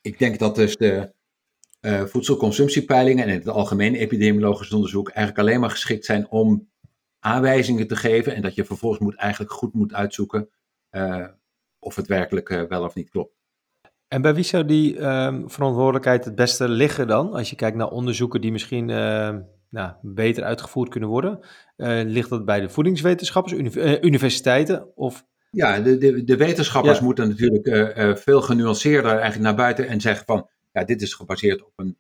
ik 0.02 0.20
denk 0.20 0.40
dat 0.40 0.56
dus 0.56 0.78
de 0.78 1.14
voedselconsumptiepeilingen 2.06 3.28
en 3.28 3.34
het 3.34 3.48
algemeen 3.48 3.96
epidemiologisch 3.96 4.72
onderzoek 4.72 5.10
eigenlijk 5.10 5.48
alleen 5.48 5.60
maar 5.60 5.70
geschikt 5.70 6.06
zijn 6.06 6.30
om 6.30 6.72
aanwijzingen 7.20 7.88
te 7.88 7.96
geven 7.96 8.36
en 8.36 8.42
dat 8.42 8.56
je 8.56 8.66
vervolgens 8.66 9.02
moet 9.02 9.16
eigenlijk 9.16 9.52
goed 9.52 9.74
moet 9.74 9.94
uitzoeken 9.94 10.50
of 11.80 11.96
het 11.96 12.08
werkelijk 12.08 12.66
wel 12.70 12.84
of 12.84 12.96
niet 12.96 13.10
klopt. 13.10 13.36
En 14.14 14.22
bij 14.22 14.34
wie 14.34 14.44
zou 14.44 14.66
die 14.66 15.00
um, 15.00 15.50
verantwoordelijkheid 15.50 16.26
het 16.26 16.36
beste 16.36 16.70
liggen 16.70 17.08
dan? 17.08 17.34
Als 17.34 17.50
je 17.50 17.56
kijkt 17.56 17.78
naar 17.78 17.90
onderzoeken 17.90 18.42
die 18.42 18.52
misschien 18.52 18.90
uh, 18.90 19.36
nou, 19.74 19.94
beter 20.02 20.44
uitgevoerd 20.44 20.90
kunnen 20.90 21.10
worden. 21.10 21.40
Uh, 21.78 22.02
ligt 22.04 22.30
dat 22.30 22.46
bij 22.46 22.60
de 22.60 22.70
voedingswetenschappers, 22.70 23.54
uni 23.54 23.72
uh, 23.74 24.02
universiteiten? 24.02 24.96
Of... 24.96 25.26
Ja, 25.52 25.80
de, 25.80 25.98
de, 25.98 26.24
de 26.24 26.38
wetenschappers 26.38 26.98
ja. 26.98 27.04
moeten 27.04 27.28
natuurlijk 27.28 27.66
eh, 27.66 28.16
veel 28.16 28.42
genuanceerder 28.42 29.12
eigenlijk 29.12 29.42
naar 29.42 29.56
buiten 29.56 29.88
en 29.88 30.02
zeggen 30.02 30.26
van, 30.26 30.50
ja, 30.72 30.84
dit 30.84 31.02
is 31.02 31.14
gebaseerd 31.14 31.64
op 31.64 31.72
een 31.76 31.98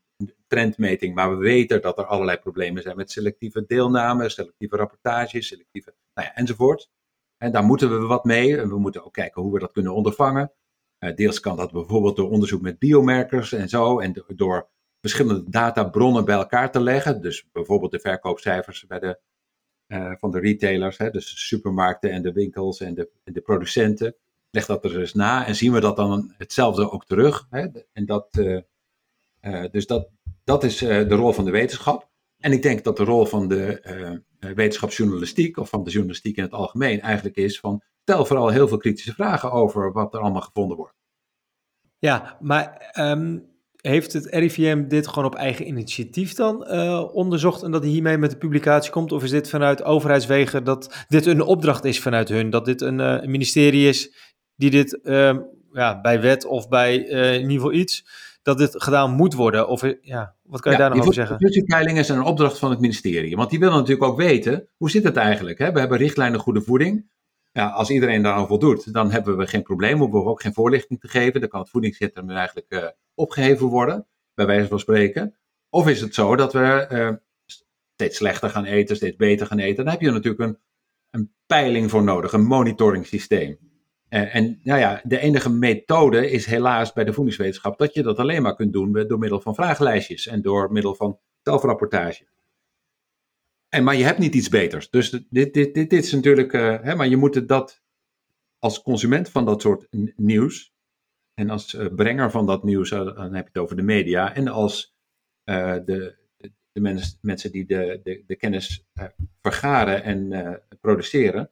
trendmeting, 0.47 1.15
maar 1.15 1.29
we 1.29 1.43
weten 1.43 1.81
dat 1.81 1.97
er 1.97 2.05
allerlei 2.05 2.37
problemen 2.37 2.81
zijn 2.81 2.95
met 2.95 3.11
selectieve 3.11 3.63
deelname, 3.67 4.29
selectieve 4.29 4.75
rapportages, 4.75 5.47
selectieve, 5.47 5.93
nou 6.13 6.27
ja, 6.27 6.35
enzovoort. 6.35 6.89
En 7.37 7.51
daar 7.51 7.63
moeten 7.63 7.99
we 7.99 8.05
wat 8.05 8.23
mee. 8.23 8.57
En 8.57 8.69
we 8.69 8.79
moeten 8.79 9.05
ook 9.05 9.13
kijken 9.13 9.41
hoe 9.41 9.53
we 9.53 9.59
dat 9.59 9.71
kunnen 9.71 9.93
ondervangen. 9.93 10.51
Uh, 10.99 11.15
deels 11.15 11.39
kan 11.39 11.57
dat 11.57 11.71
bijvoorbeeld 11.71 12.15
door 12.15 12.29
onderzoek 12.29 12.61
met 12.61 12.79
biomarkers 12.79 13.53
en 13.53 13.69
zo. 13.69 13.99
En 13.99 14.23
door 14.35 14.69
verschillende 15.09 15.49
databronnen 15.49 16.25
bij 16.25 16.35
elkaar 16.35 16.71
te 16.71 16.81
leggen. 16.81 17.21
Dus 17.21 17.45
bijvoorbeeld 17.51 17.91
de 17.91 17.99
verkoopcijfers 17.99 18.85
bij 18.85 18.99
de, 18.99 19.19
uh, 19.87 20.11
van 20.17 20.31
de 20.31 20.39
retailers. 20.39 20.97
Hè, 20.97 21.09
dus 21.09 21.31
de 21.31 21.37
supermarkten 21.37 22.11
en 22.11 22.21
de 22.21 22.31
winkels 22.31 22.79
en 22.79 22.93
de, 22.93 23.09
de 23.23 23.41
producenten. 23.41 24.15
Leg 24.49 24.65
dat 24.65 24.85
er 24.85 24.99
eens 24.99 25.13
na 25.13 25.45
en 25.45 25.55
zien 25.55 25.73
we 25.73 25.79
dat 25.79 25.95
dan 25.95 26.33
hetzelfde 26.37 26.91
ook 26.91 27.05
terug. 27.05 27.47
Hè? 27.49 27.67
En 27.93 28.05
dat, 28.05 28.27
uh, 28.37 29.65
dus 29.71 29.87
dat, 29.87 30.09
dat 30.43 30.63
is 30.63 30.77
de 30.77 31.15
rol 31.15 31.33
van 31.33 31.45
de 31.45 31.51
wetenschap. 31.51 32.09
En 32.37 32.51
ik 32.51 32.61
denk 32.61 32.83
dat 32.83 32.97
de 32.97 33.03
rol 33.03 33.25
van 33.25 33.47
de 33.47 33.81
wetenschapsjournalistiek, 34.39 35.57
of 35.57 35.69
van 35.69 35.83
de 35.83 35.89
journalistiek 35.89 36.37
in 36.37 36.43
het 36.43 36.51
algemeen, 36.51 37.01
eigenlijk 37.01 37.35
is 37.35 37.59
van 37.59 37.83
stel 38.01 38.25
vooral 38.25 38.49
heel 38.49 38.67
veel 38.67 38.77
kritische 38.77 39.13
vragen 39.13 39.51
over 39.51 39.91
wat 39.91 40.13
er 40.13 40.19
allemaal 40.19 40.41
gevonden 40.41 40.77
wordt. 40.77 40.95
Ja, 41.99 42.37
maar 42.41 42.93
um, 42.99 43.52
heeft 43.89 44.13
het 44.13 44.25
RIVM 44.25 44.87
dit 44.87 45.07
gewoon 45.07 45.25
op 45.25 45.35
eigen 45.35 45.67
initiatief 45.67 46.33
dan 46.33 46.67
uh, 46.69 47.15
onderzocht 47.15 47.63
en 47.63 47.71
dat 47.71 47.83
hij 47.83 47.91
hiermee 47.91 48.17
met 48.17 48.31
de 48.31 48.37
publicatie 48.37 48.91
komt? 48.91 49.11
Of 49.11 49.23
is 49.23 49.29
dit 49.29 49.49
vanuit 49.49 49.83
overheidswegen 49.83 50.63
dat 50.63 51.05
dit 51.07 51.25
een 51.25 51.41
opdracht 51.41 51.85
is 51.85 51.99
vanuit 51.99 52.29
hun? 52.29 52.49
Dat 52.49 52.65
dit 52.65 52.81
een, 52.81 52.99
uh, 52.99 53.17
een 53.21 53.31
ministerie 53.31 53.87
is 53.87 54.13
die 54.55 54.69
dit 54.69 54.99
uh, 55.03 55.37
ja, 55.71 56.01
bij 56.01 56.21
wet 56.21 56.45
of 56.45 56.69
bij 56.69 57.07
eh, 57.07 57.33
in 57.33 57.41
ieder 57.41 57.55
geval 57.55 57.73
iets, 57.73 58.05
dat 58.41 58.57
dit 58.57 58.83
gedaan 58.83 59.11
moet 59.11 59.33
worden? 59.33 59.67
Of 59.67 59.81
ja, 60.01 60.35
wat 60.43 60.61
kan 60.61 60.71
je 60.71 60.77
ja, 60.77 60.83
daar 60.83 60.93
nog 60.93 61.01
over 61.01 61.13
zeggen? 61.13 61.37
Productiepeilingen 61.37 62.01
is 62.01 62.09
een 62.09 62.21
opdracht 62.21 62.59
van 62.59 62.69
het 62.69 62.79
ministerie. 62.79 63.35
Want 63.35 63.49
die 63.49 63.59
willen 63.59 63.75
natuurlijk 63.75 64.03
ook 64.03 64.17
weten, 64.17 64.67
hoe 64.77 64.89
zit 64.89 65.03
het 65.03 65.17
eigenlijk? 65.17 65.57
Hè? 65.57 65.71
We 65.71 65.79
hebben 65.79 65.97
richtlijnen 65.97 66.39
goede 66.39 66.61
voeding. 66.61 67.11
Ja, 67.51 67.69
als 67.69 67.89
iedereen 67.89 68.21
daar 68.21 68.33
aan 68.33 68.47
voldoet, 68.47 68.93
dan 68.93 69.11
hebben 69.11 69.37
we 69.37 69.47
geen 69.47 69.63
probleem. 69.63 69.99
Hoeven 69.99 70.19
we 70.19 70.29
ook 70.29 70.41
geen 70.41 70.53
voorlichting 70.53 70.99
te 70.99 71.07
geven. 71.07 71.39
Dan 71.39 71.49
kan 71.49 71.59
het 71.59 71.69
voedingscentrum 71.69 72.29
eigenlijk 72.29 72.93
opgeheven 73.13 73.67
worden, 73.67 74.07
bij 74.33 74.45
wijze 74.45 74.67
van 74.67 74.79
spreken. 74.79 75.37
Of 75.69 75.87
is 75.87 76.01
het 76.01 76.13
zo 76.13 76.35
dat 76.35 76.53
we 76.53 76.87
uh, 76.91 77.11
steeds 77.95 78.17
slechter 78.17 78.49
gaan 78.49 78.65
eten, 78.65 78.95
steeds 78.95 79.15
beter 79.15 79.47
gaan 79.47 79.59
eten? 79.59 79.83
Dan 79.83 79.93
heb 79.93 80.01
je 80.01 80.11
natuurlijk 80.11 80.43
een, 80.43 80.57
een 81.09 81.33
peiling 81.45 81.89
voor 81.89 82.03
nodig, 82.03 82.33
een 82.33 82.45
monitoring 82.45 83.05
systeem. 83.05 83.57
Uh, 84.09 84.35
en 84.35 84.59
nou 84.63 84.79
ja, 84.79 85.01
de 85.03 85.19
enige 85.19 85.49
methode 85.49 86.29
is 86.29 86.45
helaas 86.45 86.93
bij 86.93 87.03
de 87.03 87.13
voedingswetenschap 87.13 87.77
dat 87.77 87.93
je 87.93 88.03
dat 88.03 88.17
alleen 88.17 88.41
maar 88.41 88.55
kunt 88.55 88.73
doen 88.73 89.07
door 89.07 89.19
middel 89.19 89.41
van 89.41 89.55
vragenlijstjes 89.55 90.27
en 90.27 90.41
door 90.41 90.71
middel 90.71 90.95
van 90.95 91.19
zelfrapportage. 91.41 92.27
En, 93.69 93.83
maar 93.83 93.95
je 93.95 94.03
hebt 94.03 94.19
niet 94.19 94.35
iets 94.35 94.49
beters. 94.49 94.89
Dus 94.89 95.09
dit, 95.09 95.25
dit, 95.29 95.53
dit, 95.53 95.73
dit 95.73 95.93
is 95.93 96.11
natuurlijk. 96.11 96.53
Uh, 96.53 96.81
hè, 96.81 96.95
maar 96.95 97.07
je 97.07 97.17
moet 97.17 97.47
dat 97.47 97.81
als 98.59 98.81
consument 98.81 99.29
van 99.29 99.45
dat 99.45 99.61
soort 99.61 99.87
nieuws. 100.15 100.72
En 101.33 101.49
als 101.49 101.73
uh, 101.73 101.93
brenger 101.95 102.31
van 102.31 102.45
dat 102.45 102.63
nieuws, 102.63 102.91
uh, 102.91 103.15
dan 103.15 103.33
heb 103.33 103.43
je 103.43 103.49
het 103.53 103.57
over 103.57 103.75
de 103.75 103.81
media. 103.81 104.35
En 104.35 104.47
als 104.47 104.95
de, 105.43 105.81
de, 105.85 106.51
de 106.71 106.81
mens, 106.81 107.17
mensen 107.21 107.51
die 107.51 107.65
de, 107.65 107.99
de, 108.03 108.23
de 108.27 108.35
kennis 108.35 108.87
vergaren 109.41 110.03
en 110.03 110.61
produceren. 110.81 111.51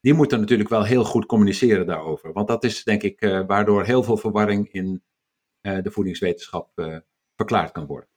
Die 0.00 0.14
moeten 0.14 0.40
natuurlijk 0.40 0.68
wel 0.68 0.84
heel 0.84 1.04
goed 1.04 1.26
communiceren 1.26 1.86
daarover. 1.86 2.32
Want 2.32 2.48
dat 2.48 2.64
is 2.64 2.84
denk 2.84 3.02
ik 3.02 3.20
waardoor 3.46 3.84
heel 3.84 4.02
veel 4.02 4.16
verwarring 4.16 4.72
in 4.72 5.02
de 5.60 5.90
voedingswetenschap 5.90 6.70
verklaard 7.36 7.72
kan 7.72 7.86
worden. 7.86 8.08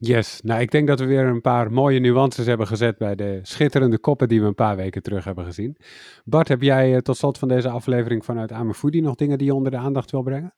Yes, 0.00 0.40
nou 0.42 0.60
ik 0.60 0.70
denk 0.70 0.86
dat 0.86 0.98
we 0.98 1.06
weer 1.06 1.26
een 1.26 1.40
paar 1.40 1.72
mooie 1.72 2.00
nuances 2.00 2.46
hebben 2.46 2.66
gezet 2.66 2.98
bij 2.98 3.14
de 3.14 3.40
schitterende 3.42 3.98
koppen 3.98 4.28
die 4.28 4.40
we 4.40 4.46
een 4.46 4.54
paar 4.54 4.76
weken 4.76 5.02
terug 5.02 5.24
hebben 5.24 5.44
gezien. 5.44 5.76
Bart, 6.24 6.48
heb 6.48 6.62
jij 6.62 6.92
uh, 6.92 6.98
tot 6.98 7.16
slot 7.16 7.38
van 7.38 7.48
deze 7.48 7.68
aflevering 7.68 8.24
vanuit 8.24 8.52
Amerfoodie 8.52 9.02
nog 9.02 9.14
dingen 9.14 9.38
die 9.38 9.46
je 9.46 9.54
onder 9.54 9.70
de 9.72 9.78
aandacht 9.78 10.10
wil 10.10 10.22
brengen? 10.22 10.54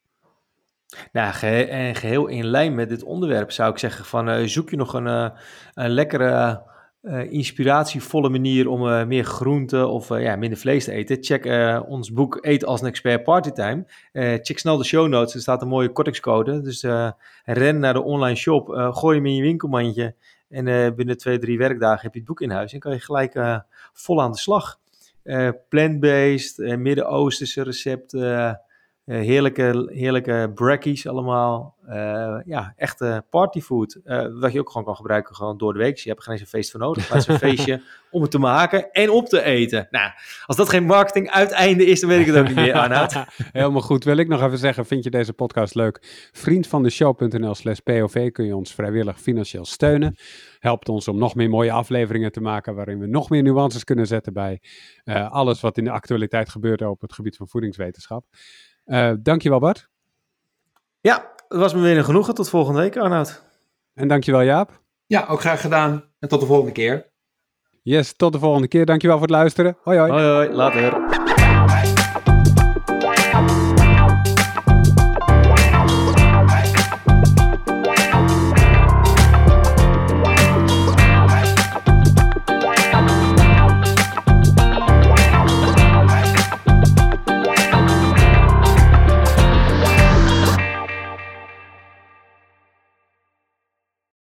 Nou, 1.12 1.46
en 1.46 1.94
geheel 1.94 2.26
in 2.26 2.46
lijn 2.46 2.74
met 2.74 2.88
dit 2.88 3.03
onderwerp 3.03 3.50
zou 3.50 3.70
ik 3.70 3.79
zeggen 3.79 4.05
van 4.05 4.29
uh, 4.29 4.46
zoek 4.46 4.70
je 4.70 4.76
nog 4.76 4.94
een, 4.94 5.33
een 5.74 5.90
lekkere 5.90 6.62
uh, 7.03 7.33
inspiratievolle 7.33 8.29
manier 8.29 8.69
om 8.69 8.87
uh, 8.87 9.05
meer 9.05 9.25
groente 9.25 9.87
of 9.87 10.11
uh, 10.11 10.23
ja, 10.23 10.37
minder 10.37 10.59
vlees 10.59 10.85
te 10.85 10.93
eten, 10.93 11.17
check 11.21 11.45
ons 11.89 12.13
boek 12.13 12.39
Eet 12.41 12.65
als 12.65 12.81
een 12.81 12.87
expert 12.87 13.25
partytime. 13.25 13.85
check 14.13 14.59
snel 14.59 14.77
de 14.77 14.85
show 14.85 15.09
notes, 15.09 15.35
er 15.35 15.41
staat 15.41 15.63
een 15.63 15.69
mooie 15.69 15.93
kortingscode. 15.93 16.61
Dus 16.61 16.83
ren 17.45 17.79
naar 17.79 17.95
de 17.95 18.03
online 18.03 18.37
shop, 18.37 18.69
gooi 18.93 19.17
hem 19.17 19.27
in 19.27 19.35
je 19.35 19.43
winkelmandje 19.43 20.15
en 20.49 20.95
binnen 20.95 21.17
twee, 21.17 21.39
drie 21.39 21.59
werkdagen 21.59 22.03
heb 22.03 22.13
je 22.13 22.19
het 22.19 22.29
boek 22.29 22.41
in 22.41 22.51
huis 22.51 22.73
en 22.73 22.79
kan 22.79 22.93
je 22.93 23.01
gelijk 23.01 23.63
vol 23.93 24.23
aan 24.23 24.33
de 24.33 24.39
slag. 24.39 24.79
Plant-based, 25.69 26.77
Midden-Oosterse 26.77 27.63
recepten, 27.63 28.61
heerlijke, 29.16 29.90
heerlijke 29.92 30.51
brackies 30.55 31.07
allemaal. 31.07 31.79
Uh, 31.88 32.37
ja, 32.44 32.73
echte 32.77 33.25
partyfood. 33.31 34.01
Uh, 34.05 34.27
wat 34.40 34.53
je 34.53 34.61
ook 34.61 34.70
gewoon 34.70 34.87
kan 34.87 34.96
gebruiken 34.96 35.35
gewoon 35.35 35.59
door 35.59 35.73
de 35.73 35.79
week. 35.79 35.94
Dus 35.94 36.03
je 36.03 36.09
hebt 36.09 36.20
er 36.20 36.27
geen 36.27 36.35
eens 36.35 36.42
een 36.42 36.59
feest 36.59 36.70
voor 36.70 36.81
nodig. 36.81 37.09
Maar 37.09 37.18
het 37.18 37.29
is 37.29 37.35
een 37.35 37.49
feestje 37.49 37.83
om 38.11 38.23
het 38.23 38.31
te 38.31 38.38
maken 38.38 38.90
en 38.92 39.11
op 39.11 39.27
te 39.27 39.42
eten. 39.42 39.88
Nou, 39.90 40.11
als 40.46 40.57
dat 40.57 40.68
geen 40.68 40.85
marketing 40.85 41.31
uiteinde 41.31 41.87
is, 41.87 42.01
dan 42.01 42.09
weet 42.09 42.20
ik 42.20 42.27
het 42.27 42.37
ook 42.37 42.46
niet 42.46 42.55
meer, 42.55 42.75
Arnoud. 42.75 43.12
Helemaal 43.53 43.81
goed. 43.81 44.05
Wil 44.05 44.16
ik 44.16 44.29
nog 44.29 44.42
even 44.42 44.59
zeggen, 44.59 44.87
vind 44.87 45.05
je 45.05 45.11
deze 45.11 45.33
podcast 45.33 45.75
leuk? 45.75 46.29
Vriend 46.33 46.66
van 46.66 46.83
de 46.83 46.90
show.nl 46.90 47.55
slash 47.55 47.79
POV 47.79 48.31
kun 48.31 48.44
je 48.44 48.57
ons 48.57 48.75
vrijwillig 48.75 49.20
financieel 49.20 49.64
steunen. 49.64 50.16
Helpt 50.59 50.88
ons 50.88 51.09
om 51.09 51.18
nog 51.18 51.35
meer 51.35 51.51
mooie 51.51 51.73
afleveringen 51.73 52.33
te 52.33 52.40
maken 52.40 52.75
waarin 52.75 52.99
we 52.99 53.07
nog 53.07 53.31
meer 53.31 53.42
nuances 53.42 53.85
kunnen 53.85 54.07
zetten 54.07 54.33
bij 54.33 54.61
uh, 55.05 55.31
alles 55.31 55.61
wat 55.61 55.79
in 55.79 55.85
de 55.85 55.90
actualiteit 55.90 56.49
gebeurt 56.49 56.83
op 56.83 57.01
het 57.01 57.12
gebied 57.12 57.37
van 57.37 57.49
voedingswetenschap. 57.49 58.25
Uh, 58.90 59.12
dankjewel 59.18 59.59
Bart. 59.59 59.88
Ja, 61.00 61.33
het 61.48 61.59
was 61.59 61.74
me 61.74 61.81
weer 61.81 61.96
een 61.96 62.05
genoegen. 62.05 62.35
Tot 62.35 62.48
volgende 62.48 62.81
week, 62.81 62.96
Arnoud. 62.96 63.42
En 63.94 64.09
dankjewel 64.09 64.42
Jaap. 64.42 64.83
Ja, 65.07 65.26
ook 65.29 65.40
graag 65.40 65.61
gedaan. 65.61 66.05
En 66.18 66.29
tot 66.29 66.40
de 66.40 66.46
volgende 66.46 66.72
keer. 66.72 67.11
Yes, 67.83 68.16
tot 68.16 68.33
de 68.33 68.38
volgende 68.38 68.68
keer. 68.68 68.87
Dankjewel 68.87 69.16
voor 69.18 69.26
het 69.26 69.37
luisteren. 69.37 69.76
Hoi 69.83 69.98
hoi. 69.98 70.11
Hoi 70.11 70.24
hoi, 70.24 70.48
later. 70.48 71.29